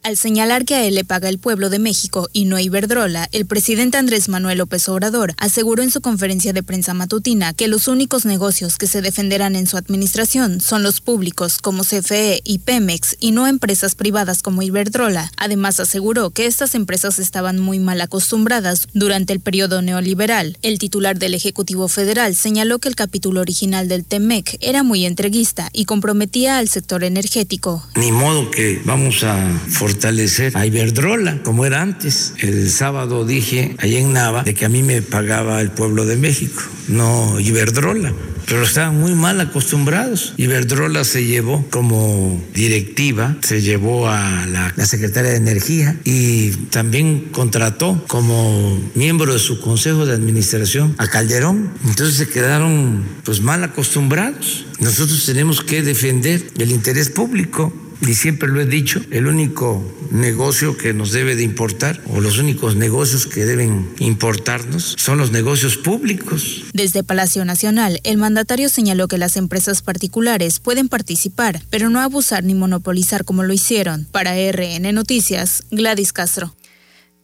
Al 0.03 0.17
señalar 0.17 0.65
que 0.65 0.73
a 0.73 0.83
él 0.83 0.95
le 0.95 1.05
paga 1.05 1.29
el 1.29 1.37
pueblo 1.37 1.69
de 1.69 1.77
México 1.77 2.27
y 2.33 2.45
no 2.45 2.57
Iberdrola, 2.57 3.29
el 3.31 3.45
presidente 3.45 3.99
Andrés 3.99 4.29
Manuel 4.29 4.57
López 4.57 4.89
Obrador 4.89 5.35
aseguró 5.37 5.83
en 5.83 5.91
su 5.91 6.01
conferencia 6.01 6.53
de 6.53 6.63
prensa 6.63 6.95
matutina 6.95 7.53
que 7.53 7.67
los 7.67 7.87
únicos 7.87 8.25
negocios 8.25 8.79
que 8.79 8.87
se 8.87 9.03
defenderán 9.03 9.55
en 9.55 9.67
su 9.67 9.77
administración 9.77 10.59
son 10.59 10.81
los 10.81 11.01
públicos 11.01 11.59
como 11.59 11.83
CFE 11.83 12.41
y 12.43 12.57
Pemex 12.59 13.15
y 13.19 13.29
no 13.29 13.45
empresas 13.45 13.93
privadas 13.93 14.41
como 14.41 14.63
Iberdrola. 14.63 15.31
Además 15.37 15.79
aseguró 15.79 16.31
que 16.31 16.47
estas 16.47 16.73
empresas 16.73 17.19
estaban 17.19 17.59
muy 17.59 17.77
mal 17.77 18.01
acostumbradas 18.01 18.87
durante 18.95 19.33
el 19.33 19.39
periodo 19.39 19.83
neoliberal. 19.83 20.57
El 20.63 20.79
titular 20.79 21.19
del 21.19 21.35
Ejecutivo 21.35 21.87
Federal 21.87 22.35
señaló 22.35 22.79
que 22.79 22.89
el 22.89 22.95
capítulo 22.95 23.39
original 23.39 23.87
del 23.87 24.03
TEMEC 24.05 24.57
era 24.61 24.81
muy 24.81 25.05
entreguista 25.05 25.69
y 25.73 25.85
comprometía 25.85 26.57
al 26.57 26.69
sector 26.69 27.03
energético. 27.03 27.85
Ni 27.95 28.11
modo 28.11 28.49
que 28.49 28.81
vamos 28.83 29.23
a 29.23 29.61
fortalecer 29.91 30.55
a 30.55 30.65
Iberdrola, 30.65 31.43
como 31.43 31.65
era 31.65 31.81
antes. 31.81 32.33
El 32.39 32.69
sábado 32.69 33.25
dije 33.25 33.75
allá 33.77 33.99
en 33.99 34.13
Nava 34.13 34.43
de 34.43 34.53
que 34.53 34.65
a 34.65 34.69
mí 34.69 34.83
me 34.83 35.01
pagaba 35.01 35.59
el 35.61 35.71
pueblo 35.71 36.05
de 36.05 36.15
México, 36.15 36.61
no 36.87 37.39
Iberdrola 37.39 38.13
pero 38.47 38.63
estaban 38.63 38.99
muy 38.99 39.13
mal 39.13 39.39
acostumbrados. 39.39 40.33
Iberdrola 40.35 41.05
se 41.05 41.25
llevó 41.25 41.65
como 41.69 42.43
directiva, 42.53 43.37
se 43.41 43.61
llevó 43.61 44.09
a 44.09 44.45
la, 44.45 44.73
la, 44.75 44.85
secretaria 44.85 45.31
de 45.31 45.37
Energía 45.37 45.97
y 46.03 46.51
también 46.69 47.29
contrató 47.31 48.03
como 48.07 48.77
miembro 48.93 49.31
de 49.31 49.39
su 49.39 49.61
consejo 49.61 50.05
de 50.05 50.13
administración 50.13 50.95
a 50.97 51.07
Calderón. 51.07 51.71
Entonces 51.85 52.15
se 52.15 52.27
quedaron 52.27 53.05
pues 53.23 53.39
mal 53.39 53.63
acostumbrados. 53.63 54.65
Nosotros 54.79 55.25
tenemos 55.25 55.61
que 55.61 55.81
defender 55.81 56.45
el 56.57 56.71
interés 56.71 57.09
público 57.09 57.71
y 58.01 58.15
siempre 58.15 58.49
lo 58.49 58.61
he 58.61 58.65
dicho, 58.65 59.01
el 59.11 59.27
único 59.27 59.83
negocio 60.11 60.75
que 60.75 60.93
nos 60.93 61.11
debe 61.11 61.35
de 61.35 61.43
importar 61.43 62.01
o 62.07 62.19
los 62.19 62.39
únicos 62.39 62.75
negocios 62.75 63.27
que 63.27 63.45
deben 63.45 63.93
importarnos 63.99 64.95
son 64.97 65.17
los 65.17 65.31
negocios 65.31 65.77
públicos. 65.77 66.63
Desde 66.73 67.03
Palacio 67.03 67.45
Nacional, 67.45 67.99
el 68.03 68.17
mandatario 68.17 68.69
señaló 68.69 69.07
que 69.07 69.17
las 69.17 69.37
empresas 69.37 69.81
particulares 69.81 70.59
pueden 70.59 70.89
participar, 70.89 71.61
pero 71.69 71.89
no 71.89 71.99
abusar 71.99 72.43
ni 72.43 72.55
monopolizar 72.55 73.23
como 73.23 73.43
lo 73.43 73.53
hicieron. 73.53 74.07
Para 74.11 74.33
RN 74.33 74.93
Noticias, 74.93 75.63
Gladys 75.69 76.13
Castro 76.13 76.55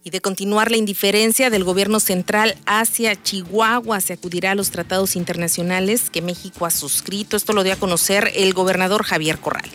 y 0.04 0.10
de 0.10 0.22
continuar 0.22 0.72
la 0.72 0.78
indiferencia 0.78 1.50
del 1.50 1.66
gobierno 1.66 2.00
central 2.00 2.56
hacia 2.66 3.22
Chihuahua. 3.22 4.00
Se 4.00 4.13
acudirá 4.13 4.52
a 4.52 4.56
los 4.56 4.72
tratados 4.72 5.18
internacionales 5.18 6.10
que 6.10 6.22
México 6.22 6.66
ha 6.66 6.72
suscrito. 6.72 7.36
Esto 7.36 7.52
lo 7.52 7.63
dio 7.63 7.74
a 7.74 7.78
conocer 7.78 8.32
el 8.34 8.54
gobernador 8.54 9.04
Javier 9.04 9.38
Corral. 9.40 9.70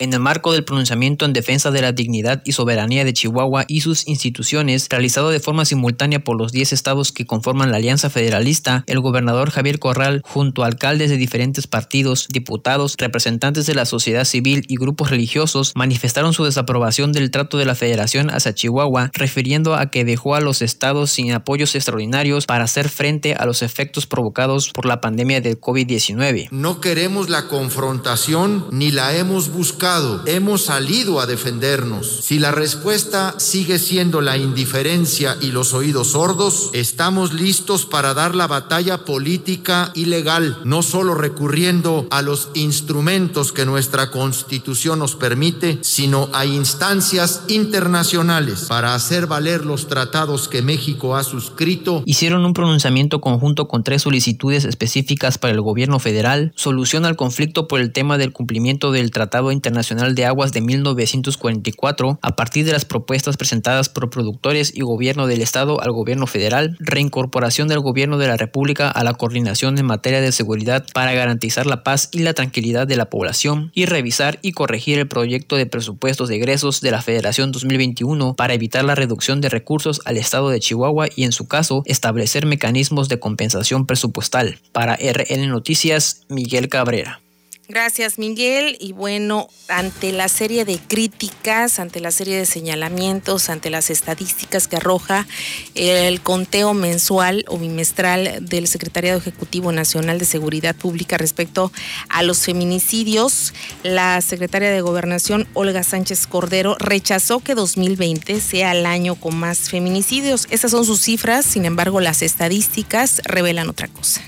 En 0.00 0.12
el 0.12 0.18
marco 0.18 0.52
del 0.52 0.64
pronunciamiento 0.64 1.24
en 1.24 1.32
defensa 1.32 1.70
de 1.70 1.80
la 1.80 1.92
dignidad 1.92 2.42
y 2.44 2.50
soberanía 2.50 3.04
de 3.04 3.12
Chihuahua 3.12 3.64
y 3.68 3.82
sus 3.82 4.08
instituciones, 4.08 4.88
realizado 4.90 5.30
de 5.30 5.38
forma 5.38 5.64
simultánea 5.64 6.18
por 6.18 6.36
los 6.36 6.50
10 6.50 6.72
estados 6.72 7.12
que 7.12 7.26
conforman 7.26 7.70
la 7.70 7.76
Alianza 7.76 8.10
Federalista, 8.10 8.82
el 8.88 8.98
gobernador 8.98 9.50
Javier 9.50 9.78
Corral, 9.78 10.20
junto 10.24 10.64
a 10.64 10.66
alcaldes 10.66 11.10
de 11.10 11.16
diferentes 11.16 11.68
partidos, 11.68 12.26
diputados, 12.28 12.96
representantes 12.98 13.66
de 13.66 13.74
la 13.76 13.84
sociedad 13.84 14.24
civil 14.24 14.64
y 14.66 14.74
grupos 14.74 15.10
religiosos, 15.10 15.72
manifestaron 15.76 16.32
su 16.32 16.44
desaprobación 16.44 17.12
del 17.12 17.30
trato 17.30 17.56
de 17.56 17.64
la 17.64 17.76
Federación 17.76 18.30
hacia 18.30 18.52
Chihuahua, 18.52 19.12
refiriendo 19.14 19.76
a 19.76 19.92
que 19.92 20.04
dejó 20.04 20.34
a 20.34 20.40
los 20.40 20.60
estados 20.60 21.12
sin 21.12 21.30
apoyos 21.30 21.76
extraordinarios 21.76 22.46
para 22.46 22.64
hacer 22.64 22.88
frente 22.88 23.34
a 23.34 23.46
los 23.46 23.62
efectos 23.62 24.08
provocados 24.08 24.72
por 24.72 24.86
la 24.86 25.00
pandemia 25.00 25.40
del 25.40 25.60
COVID-19. 25.60 26.48
No 26.50 26.80
queremos 26.80 27.30
la 27.30 27.46
confrontación 27.46 28.66
ni 28.72 28.90
la 28.90 29.14
hemos 29.16 29.52
buscado 29.52 29.83
hemos 30.24 30.62
salido 30.62 31.20
a 31.20 31.26
defendernos. 31.26 32.20
Si 32.22 32.38
la 32.38 32.52
respuesta 32.52 33.34
sigue 33.36 33.78
siendo 33.78 34.22
la 34.22 34.38
indiferencia 34.38 35.36
y 35.42 35.48
los 35.48 35.74
oídos 35.74 36.12
sordos, 36.12 36.70
estamos 36.72 37.34
listos 37.34 37.84
para 37.84 38.14
dar 38.14 38.34
la 38.34 38.46
batalla 38.46 39.04
política 39.04 39.92
y 39.94 40.06
legal, 40.06 40.58
no 40.64 40.82
solo 40.82 41.14
recurriendo 41.14 42.06
a 42.10 42.22
los 42.22 42.48
instrumentos 42.54 43.52
que 43.52 43.66
nuestra 43.66 44.10
constitución 44.10 45.00
nos 45.00 45.16
permite, 45.16 45.78
sino 45.82 46.30
a 46.32 46.46
instancias 46.46 47.42
internacionales 47.48 48.64
para 48.68 48.94
hacer 48.94 49.26
valer 49.26 49.66
los 49.66 49.86
tratados 49.86 50.48
que 50.48 50.62
México 50.62 51.14
ha 51.14 51.24
suscrito. 51.24 52.02
Hicieron 52.06 52.46
un 52.46 52.54
pronunciamiento 52.54 53.20
conjunto 53.20 53.68
con 53.68 53.84
tres 53.84 54.00
solicitudes 54.02 54.64
específicas 54.64 55.36
para 55.36 55.52
el 55.52 55.60
gobierno 55.60 55.98
federal, 55.98 56.52
solución 56.56 57.04
al 57.04 57.16
conflicto 57.16 57.68
por 57.68 57.80
el 57.80 57.92
tema 57.92 58.16
del 58.16 58.32
cumplimiento 58.32 58.90
del 58.90 59.10
Tratado 59.10 59.52
Internacional 59.52 59.73
Nacional 59.74 60.14
de 60.14 60.24
Aguas 60.24 60.52
de 60.52 60.60
1944 60.60 62.18
a 62.22 62.36
partir 62.36 62.64
de 62.64 62.72
las 62.72 62.84
propuestas 62.84 63.36
presentadas 63.36 63.88
por 63.88 64.10
productores 64.10 64.72
y 64.74 64.80
gobierno 64.80 65.26
del 65.26 65.42
Estado 65.42 65.80
al 65.80 65.92
gobierno 65.92 66.26
federal, 66.26 66.76
reincorporación 66.80 67.68
del 67.68 67.80
gobierno 67.80 68.18
de 68.18 68.28
la 68.28 68.36
República 68.36 68.88
a 68.88 69.04
la 69.04 69.14
coordinación 69.14 69.78
en 69.78 69.86
materia 69.86 70.20
de 70.20 70.32
seguridad 70.32 70.86
para 70.94 71.12
garantizar 71.12 71.66
la 71.66 71.82
paz 71.82 72.08
y 72.12 72.20
la 72.20 72.34
tranquilidad 72.34 72.86
de 72.86 72.96
la 72.96 73.10
población 73.10 73.70
y 73.74 73.86
revisar 73.86 74.38
y 74.42 74.52
corregir 74.52 74.98
el 74.98 75.08
proyecto 75.08 75.56
de 75.56 75.66
presupuestos 75.66 76.28
de 76.28 76.36
egresos 76.36 76.80
de 76.80 76.90
la 76.90 77.02
Federación 77.02 77.52
2021 77.52 78.34
para 78.34 78.54
evitar 78.54 78.84
la 78.84 78.94
reducción 78.94 79.40
de 79.40 79.48
recursos 79.48 80.00
al 80.04 80.16
Estado 80.16 80.48
de 80.50 80.60
Chihuahua 80.60 81.08
y 81.14 81.24
en 81.24 81.32
su 81.32 81.48
caso 81.48 81.82
establecer 81.86 82.46
mecanismos 82.46 83.08
de 83.08 83.18
compensación 83.18 83.86
presupuestal. 83.86 84.58
Para 84.72 84.96
RN 84.96 85.48
Noticias, 85.48 86.22
Miguel 86.28 86.68
Cabrera. 86.68 87.23
Gracias, 87.66 88.18
Miguel. 88.18 88.76
Y 88.78 88.92
bueno, 88.92 89.48
ante 89.68 90.12
la 90.12 90.28
serie 90.28 90.66
de 90.66 90.78
críticas, 90.78 91.78
ante 91.78 92.00
la 92.00 92.10
serie 92.10 92.36
de 92.36 92.44
señalamientos, 92.44 93.48
ante 93.48 93.70
las 93.70 93.88
estadísticas 93.88 94.68
que 94.68 94.76
arroja 94.76 95.26
el 95.74 96.20
conteo 96.20 96.74
mensual 96.74 97.44
o 97.48 97.56
bimestral 97.56 98.46
del 98.46 98.68
Secretariado 98.68 99.18
Ejecutivo 99.18 99.72
Nacional 99.72 100.18
de 100.18 100.26
Seguridad 100.26 100.76
Pública 100.76 101.16
respecto 101.16 101.72
a 102.10 102.22
los 102.22 102.40
feminicidios, 102.40 103.54
la 103.82 104.20
secretaria 104.20 104.70
de 104.70 104.82
Gobernación, 104.82 105.48
Olga 105.54 105.84
Sánchez 105.84 106.26
Cordero, 106.26 106.76
rechazó 106.78 107.40
que 107.40 107.54
2020 107.54 108.42
sea 108.42 108.72
el 108.72 108.84
año 108.84 109.14
con 109.14 109.36
más 109.36 109.70
feminicidios. 109.70 110.46
Esas 110.50 110.70
son 110.70 110.84
sus 110.84 111.00
cifras, 111.00 111.46
sin 111.46 111.64
embargo, 111.64 112.00
las 112.00 112.20
estadísticas 112.20 113.22
revelan 113.24 113.70
otra 113.70 113.88
cosa. 113.88 114.20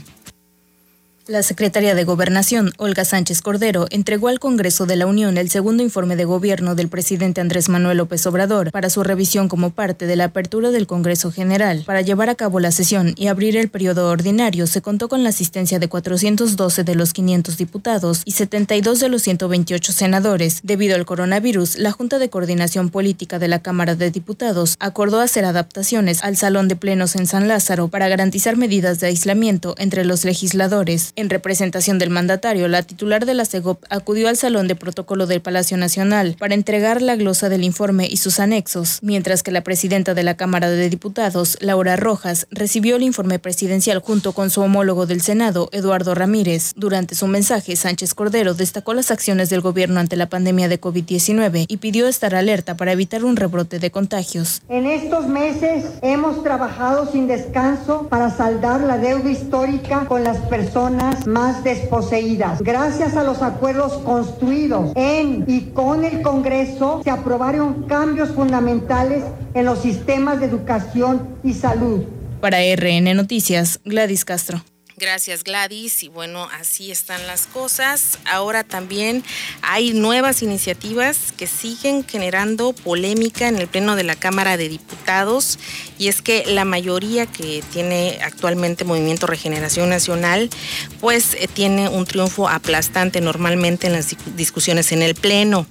La 1.28 1.42
secretaria 1.42 1.96
de 1.96 2.04
Gobernación, 2.04 2.72
Olga 2.76 3.04
Sánchez 3.04 3.42
Cordero, 3.42 3.88
entregó 3.90 4.28
al 4.28 4.38
Congreso 4.38 4.86
de 4.86 4.94
la 4.94 5.06
Unión 5.06 5.38
el 5.38 5.50
segundo 5.50 5.82
informe 5.82 6.14
de 6.14 6.24
gobierno 6.24 6.76
del 6.76 6.86
presidente 6.86 7.40
Andrés 7.40 7.68
Manuel 7.68 7.96
López 7.98 8.24
Obrador 8.28 8.70
para 8.70 8.90
su 8.90 9.02
revisión 9.02 9.48
como 9.48 9.70
parte 9.70 10.06
de 10.06 10.14
la 10.14 10.26
apertura 10.26 10.70
del 10.70 10.86
Congreso 10.86 11.32
General. 11.32 11.82
Para 11.84 12.02
llevar 12.02 12.30
a 12.30 12.36
cabo 12.36 12.60
la 12.60 12.70
sesión 12.70 13.12
y 13.16 13.26
abrir 13.26 13.56
el 13.56 13.70
periodo 13.70 14.08
ordinario, 14.08 14.68
se 14.68 14.82
contó 14.82 15.08
con 15.08 15.24
la 15.24 15.30
asistencia 15.30 15.80
de 15.80 15.88
412 15.88 16.84
de 16.84 16.94
los 16.94 17.12
500 17.12 17.56
diputados 17.56 18.22
y 18.24 18.30
72 18.30 19.00
de 19.00 19.08
los 19.08 19.22
128 19.22 19.92
senadores. 19.92 20.60
Debido 20.62 20.94
al 20.94 21.06
coronavirus, 21.06 21.76
la 21.78 21.90
Junta 21.90 22.20
de 22.20 22.30
Coordinación 22.30 22.88
Política 22.88 23.40
de 23.40 23.48
la 23.48 23.62
Cámara 23.62 23.96
de 23.96 24.12
Diputados 24.12 24.76
acordó 24.78 25.20
hacer 25.20 25.44
adaptaciones 25.44 26.22
al 26.22 26.36
Salón 26.36 26.68
de 26.68 26.76
Plenos 26.76 27.16
en 27.16 27.26
San 27.26 27.48
Lázaro 27.48 27.88
para 27.88 28.06
garantizar 28.06 28.56
medidas 28.56 29.00
de 29.00 29.08
aislamiento 29.08 29.74
entre 29.78 30.04
los 30.04 30.24
legisladores. 30.24 31.14
En 31.18 31.30
representación 31.30 31.98
del 31.98 32.10
mandatario, 32.10 32.68
la 32.68 32.82
titular 32.82 33.24
de 33.24 33.32
la 33.32 33.46
CEGOP 33.46 33.82
acudió 33.88 34.28
al 34.28 34.36
Salón 34.36 34.68
de 34.68 34.76
Protocolo 34.76 35.26
del 35.26 35.40
Palacio 35.40 35.78
Nacional 35.78 36.36
para 36.38 36.52
entregar 36.52 37.00
la 37.00 37.16
glosa 37.16 37.48
del 37.48 37.64
informe 37.64 38.06
y 38.06 38.18
sus 38.18 38.38
anexos, 38.38 38.98
mientras 39.00 39.42
que 39.42 39.50
la 39.50 39.62
presidenta 39.62 40.12
de 40.12 40.22
la 40.22 40.36
Cámara 40.36 40.68
de 40.68 40.90
Diputados, 40.90 41.56
Laura 41.62 41.96
Rojas, 41.96 42.46
recibió 42.50 42.96
el 42.96 43.02
informe 43.02 43.38
presidencial 43.38 44.00
junto 44.00 44.32
con 44.32 44.50
su 44.50 44.60
homólogo 44.60 45.06
del 45.06 45.22
Senado, 45.22 45.70
Eduardo 45.72 46.14
Ramírez. 46.14 46.74
Durante 46.76 47.14
su 47.14 47.26
mensaje, 47.28 47.76
Sánchez 47.76 48.12
Cordero 48.12 48.52
destacó 48.52 48.92
las 48.92 49.10
acciones 49.10 49.48
del 49.48 49.62
gobierno 49.62 50.00
ante 50.00 50.16
la 50.16 50.28
pandemia 50.28 50.68
de 50.68 50.78
COVID-19 50.78 51.64
y 51.66 51.78
pidió 51.78 52.08
estar 52.08 52.34
alerta 52.34 52.76
para 52.76 52.92
evitar 52.92 53.24
un 53.24 53.36
rebrote 53.36 53.78
de 53.78 53.90
contagios. 53.90 54.60
En 54.68 54.84
estos 54.84 55.26
meses 55.28 55.86
hemos 56.02 56.42
trabajado 56.42 57.10
sin 57.10 57.26
descanso 57.26 58.06
para 58.10 58.28
saldar 58.28 58.82
la 58.82 58.98
deuda 58.98 59.30
histórica 59.30 60.04
con 60.04 60.22
las 60.22 60.36
personas 60.48 61.05
más 61.26 61.64
desposeídas. 61.64 62.62
Gracias 62.62 63.16
a 63.16 63.24
los 63.24 63.42
acuerdos 63.42 63.94
construidos 64.04 64.92
en 64.94 65.44
y 65.46 65.72
con 65.72 66.04
el 66.04 66.22
Congreso, 66.22 67.00
se 67.04 67.10
aprobaron 67.10 67.84
cambios 67.84 68.30
fundamentales 68.30 69.24
en 69.54 69.64
los 69.64 69.80
sistemas 69.80 70.40
de 70.40 70.46
educación 70.46 71.28
y 71.42 71.54
salud. 71.54 72.02
Para 72.40 72.58
RN 72.58 73.14
Noticias, 73.14 73.80
Gladys 73.84 74.24
Castro. 74.24 74.62
Gracias 74.98 75.44
Gladys. 75.44 76.02
Y 76.02 76.08
bueno, 76.08 76.48
así 76.58 76.90
están 76.90 77.26
las 77.26 77.46
cosas. 77.46 78.18
Ahora 78.24 78.64
también 78.64 79.22
hay 79.60 79.92
nuevas 79.92 80.42
iniciativas 80.42 81.34
que 81.36 81.46
siguen 81.46 82.02
generando 82.06 82.72
polémica 82.72 83.46
en 83.46 83.56
el 83.56 83.68
Pleno 83.68 83.94
de 83.94 84.04
la 84.04 84.16
Cámara 84.16 84.56
de 84.56 84.70
Diputados. 84.70 85.58
Y 85.98 86.08
es 86.08 86.22
que 86.22 86.46
la 86.46 86.64
mayoría 86.64 87.26
que 87.26 87.62
tiene 87.74 88.18
actualmente 88.22 88.84
Movimiento 88.84 89.26
Regeneración 89.26 89.90
Nacional 89.90 90.48
pues 90.98 91.34
eh, 91.34 91.46
tiene 91.46 91.90
un 91.90 92.06
triunfo 92.06 92.48
aplastante 92.48 93.20
normalmente 93.20 93.88
en 93.88 93.92
las 93.92 94.16
discusiones 94.34 94.92
en 94.92 95.02
el 95.02 95.14
Pleno 95.14 95.66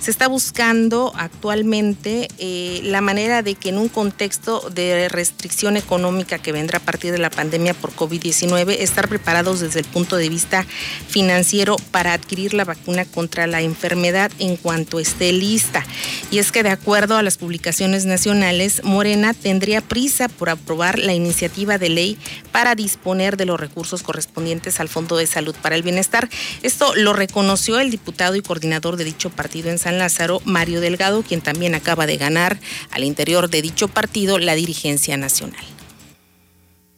se 0.00 0.10
está 0.10 0.28
buscando 0.28 1.12
actualmente 1.14 2.28
eh, 2.38 2.80
la 2.84 3.02
manera 3.02 3.42
de 3.42 3.54
que 3.54 3.68
en 3.68 3.76
un 3.76 3.88
contexto 3.88 4.70
de 4.70 5.08
restricción 5.10 5.76
económica 5.76 6.38
que 6.38 6.52
vendrá 6.52 6.78
a 6.78 6.82
partir 6.82 7.12
de 7.12 7.18
la 7.18 7.28
pandemia 7.28 7.74
por 7.74 7.94
COVID-19, 7.94 8.76
estar 8.80 9.08
preparados 9.08 9.60
desde 9.60 9.80
el 9.80 9.86
punto 9.86 10.16
de 10.16 10.30
vista 10.30 10.64
financiero 11.08 11.76
para 11.90 12.14
adquirir 12.14 12.54
la 12.54 12.64
vacuna 12.64 13.04
contra 13.04 13.46
la 13.46 13.60
enfermedad 13.60 14.32
en 14.38 14.56
cuanto 14.56 15.00
esté 15.00 15.32
lista. 15.32 15.84
Y 16.30 16.38
es 16.38 16.50
que 16.50 16.62
de 16.62 16.70
acuerdo 16.70 17.16
a 17.16 17.22
las 17.22 17.36
publicaciones 17.36 18.06
nacionales, 18.06 18.82
Morena 18.84 19.34
tendría 19.34 19.82
prisa 19.82 20.28
por 20.28 20.48
aprobar 20.48 20.98
la 20.98 21.12
iniciativa 21.12 21.76
de 21.76 21.90
ley 21.90 22.18
para 22.52 22.74
disponer 22.74 23.36
de 23.36 23.44
los 23.44 23.60
recursos 23.60 24.02
correspondientes 24.02 24.80
al 24.80 24.88
Fondo 24.88 25.18
de 25.18 25.26
Salud 25.26 25.54
para 25.60 25.76
el 25.76 25.82
Bienestar. 25.82 26.30
Esto 26.62 26.94
lo 26.94 27.12
reconoció 27.12 27.78
el 27.78 27.90
diputado 27.90 28.34
y 28.36 28.42
coordinador 28.42 28.96
de 28.96 29.04
dicho 29.04 29.28
partido 29.28 29.68
en 29.68 29.78
San 29.78 29.89
Lázaro, 29.98 30.40
Mario 30.44 30.80
Delgado, 30.80 31.22
quien 31.22 31.40
también 31.40 31.74
acaba 31.74 32.06
de 32.06 32.16
ganar 32.16 32.58
al 32.90 33.04
interior 33.04 33.50
de 33.50 33.62
dicho 33.62 33.88
partido 33.88 34.38
la 34.38 34.54
dirigencia 34.54 35.16
nacional. 35.16 35.64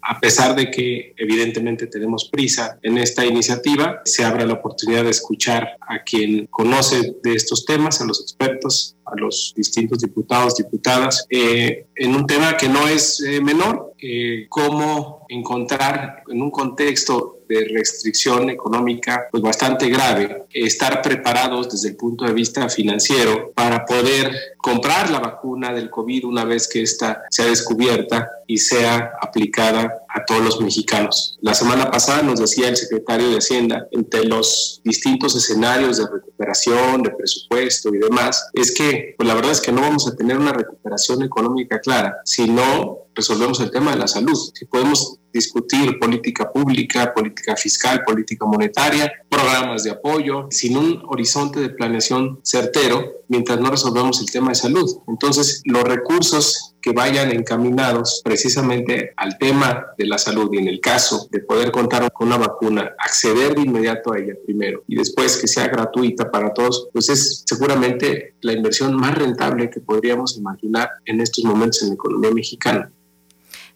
A 0.05 0.18
pesar 0.18 0.57
de 0.57 0.68
que 0.68 1.14
evidentemente 1.16 1.87
tenemos 1.87 2.28
prisa 2.28 2.76
en 2.83 2.98
esta 2.98 3.24
iniciativa, 3.24 4.02
se 4.05 4.24
abre 4.24 4.44
la 4.44 4.55
oportunidad 4.55 5.05
de 5.05 5.11
escuchar 5.11 5.76
a 5.81 6.02
quien 6.02 6.46
conoce 6.46 7.14
de 7.22 7.35
estos 7.35 7.64
temas, 7.64 8.00
a 8.00 8.05
los 8.05 8.20
expertos, 8.20 8.96
a 9.05 9.12
los 9.16 9.55
distintos 9.57 10.00
diputados, 10.00 10.57
diputadas, 10.57 11.24
eh, 11.31 11.87
en 11.94 12.16
un 12.16 12.26
tema 12.26 12.57
que 12.57 12.68
no 12.68 12.88
es 12.88 13.20
eh, 13.20 13.40
menor, 13.40 13.94
eh, 14.00 14.46
cómo 14.48 15.21
encontrar 15.32 16.22
en 16.28 16.42
un 16.42 16.50
contexto 16.50 17.38
de 17.48 17.66
restricción 17.68 18.50
económica 18.50 19.26
pues 19.30 19.42
bastante 19.42 19.88
grave, 19.88 20.44
estar 20.52 21.02
preparados 21.02 21.70
desde 21.70 21.90
el 21.90 21.96
punto 21.96 22.24
de 22.24 22.32
vista 22.32 22.68
financiero 22.68 23.52
para 23.54 23.84
poder 23.84 24.32
comprar 24.56 25.10
la 25.10 25.20
vacuna 25.20 25.72
del 25.72 25.90
COVID 25.90 26.24
una 26.24 26.44
vez 26.44 26.68
que 26.68 26.82
ésta 26.82 27.22
sea 27.30 27.46
descubierta 27.46 28.30
y 28.46 28.58
sea 28.58 29.12
aplicada 29.20 30.02
a 30.08 30.24
todos 30.24 30.42
los 30.42 30.60
mexicanos. 30.60 31.38
La 31.40 31.54
semana 31.54 31.90
pasada 31.90 32.22
nos 32.22 32.40
decía 32.40 32.68
el 32.68 32.76
secretario 32.76 33.30
de 33.30 33.38
Hacienda, 33.38 33.86
entre 33.90 34.24
los 34.24 34.80
distintos 34.84 35.34
escenarios 35.34 35.98
de 35.98 36.04
recuperación, 36.10 37.02
de 37.02 37.10
presupuesto 37.10 37.94
y 37.94 37.98
demás, 37.98 38.48
es 38.54 38.74
que 38.74 39.14
pues 39.16 39.28
la 39.28 39.34
verdad 39.34 39.52
es 39.52 39.60
que 39.60 39.72
no 39.72 39.80
vamos 39.80 40.06
a 40.06 40.16
tener 40.16 40.38
una 40.38 40.52
recuperación 40.52 41.22
económica 41.22 41.80
clara 41.80 42.16
si 42.24 42.48
no 42.48 42.98
resolvemos 43.14 43.60
el 43.60 43.70
tema 43.70 43.92
de 43.92 43.98
la 43.98 44.08
salud. 44.08 44.38
Si 44.54 44.64
podemos 44.64 45.18
discutir 45.32 45.98
política 45.98 46.50
pública, 46.50 47.12
política 47.14 47.56
fiscal, 47.56 48.02
política 48.04 48.46
monetaria, 48.46 49.12
programas 49.28 49.84
de 49.84 49.90
apoyo, 49.90 50.46
sin 50.50 50.76
un 50.76 51.02
horizonte 51.06 51.60
de 51.60 51.70
planeación 51.70 52.40
certero, 52.42 53.22
mientras 53.28 53.60
no 53.60 53.70
resolvamos 53.70 54.20
el 54.20 54.30
tema 54.30 54.50
de 54.50 54.56
salud. 54.56 54.98
Entonces, 55.08 55.62
los 55.64 55.84
recursos 55.84 56.72
que 56.82 56.92
vayan 56.92 57.30
encaminados 57.30 58.20
precisamente 58.24 59.12
al 59.16 59.38
tema 59.38 59.86
de 59.96 60.06
la 60.06 60.18
salud 60.18 60.50
y 60.52 60.58
en 60.58 60.68
el 60.68 60.80
caso 60.80 61.28
de 61.30 61.38
poder 61.38 61.70
contar 61.70 62.10
con 62.12 62.26
una 62.26 62.36
vacuna, 62.36 62.94
acceder 62.98 63.54
de 63.54 63.62
inmediato 63.62 64.12
a 64.12 64.18
ella 64.18 64.34
primero 64.44 64.82
y 64.88 64.96
después 64.96 65.36
que 65.36 65.46
sea 65.46 65.68
gratuita 65.68 66.30
para 66.30 66.52
todos, 66.52 66.88
pues 66.92 67.08
es 67.08 67.44
seguramente 67.46 68.34
la 68.40 68.52
inversión 68.52 68.96
más 68.96 69.16
rentable 69.16 69.70
que 69.70 69.80
podríamos 69.80 70.36
imaginar 70.36 70.90
en 71.04 71.20
estos 71.20 71.44
momentos 71.44 71.82
en 71.82 71.88
la 71.88 71.94
economía 71.94 72.32
mexicana. 72.32 72.92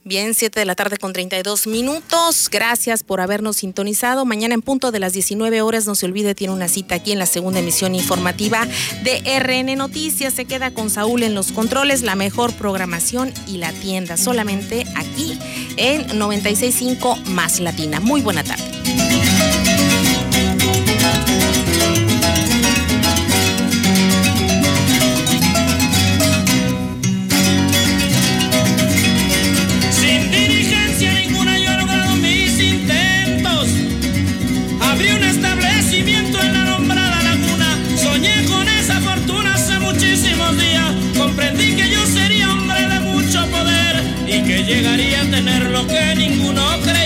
Bien, 0.07 0.35
7 0.35 0.61
de 0.61 0.67
la 0.67 0.77
tarde 0.77 0.99
con 0.99 1.13
32 1.13 1.67
minutos. 1.67 2.49
Gracias 2.49 3.03
por 3.03 3.21
habernos 3.21 3.57
sintonizado. 3.57 4.25
Mañana 4.25 4.55
en 4.55 4.63
punto 4.63 4.93
de 4.93 5.01
las 5.01 5.13
19 5.13 5.63
horas, 5.63 5.85
no 5.85 5.97
se 5.97 6.07
olvide, 6.07 6.37
tiene 6.37 6.55
una 6.55 6.69
cita 6.69 6.95
aquí 6.95 7.11
en 7.11 7.19
la 7.19 7.27
segunda 7.27 7.59
emisión 7.59 7.97
informativa 7.97 8.69
de 9.03 9.19
RN 9.41 9.75
Noticias. 9.75 10.33
Se 10.35 10.45
queda 10.45 10.71
con 10.71 10.91
Saúl 10.91 11.25
en 11.25 11.35
los 11.35 11.51
controles, 11.51 12.03
la 12.03 12.15
mejor 12.15 12.53
programación 12.55 13.35
y 13.49 13.57
la 13.57 13.73
tienda 13.73 14.17
solamente 14.17 14.85
aquí 14.95 15.37
en 15.77 16.17
965 16.17 17.17
Más 17.31 17.59
Latina. 17.59 17.99
Muy 17.99 18.21
buena 18.21 18.45
tarde. 18.45 18.76
Llegaría 44.55 45.23
a 45.23 45.25
tener 45.25 45.71
lo 45.71 45.87
que 45.87 46.15
ninguno 46.15 46.63
creía. 46.83 47.06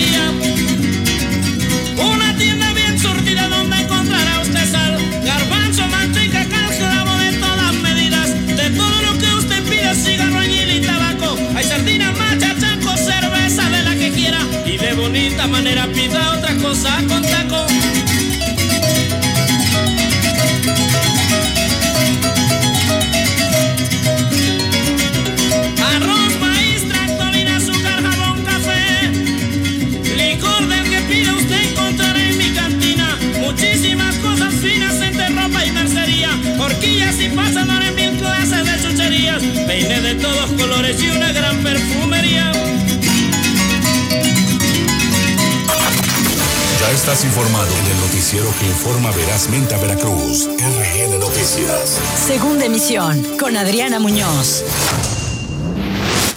Estás 47.00 47.24
informado 47.24 47.74
en 47.78 47.86
el 47.86 47.96
noticiero 48.00 48.46
que 48.60 48.66
informa 48.66 49.10
verazmente 49.12 49.74
a 49.74 49.78
Veracruz. 49.78 50.46
RN 50.48 51.18
Noticias. 51.18 51.98
Segunda 52.14 52.66
emisión 52.66 53.38
con 53.38 53.56
Adriana 53.56 53.98
Muñoz. 53.98 54.62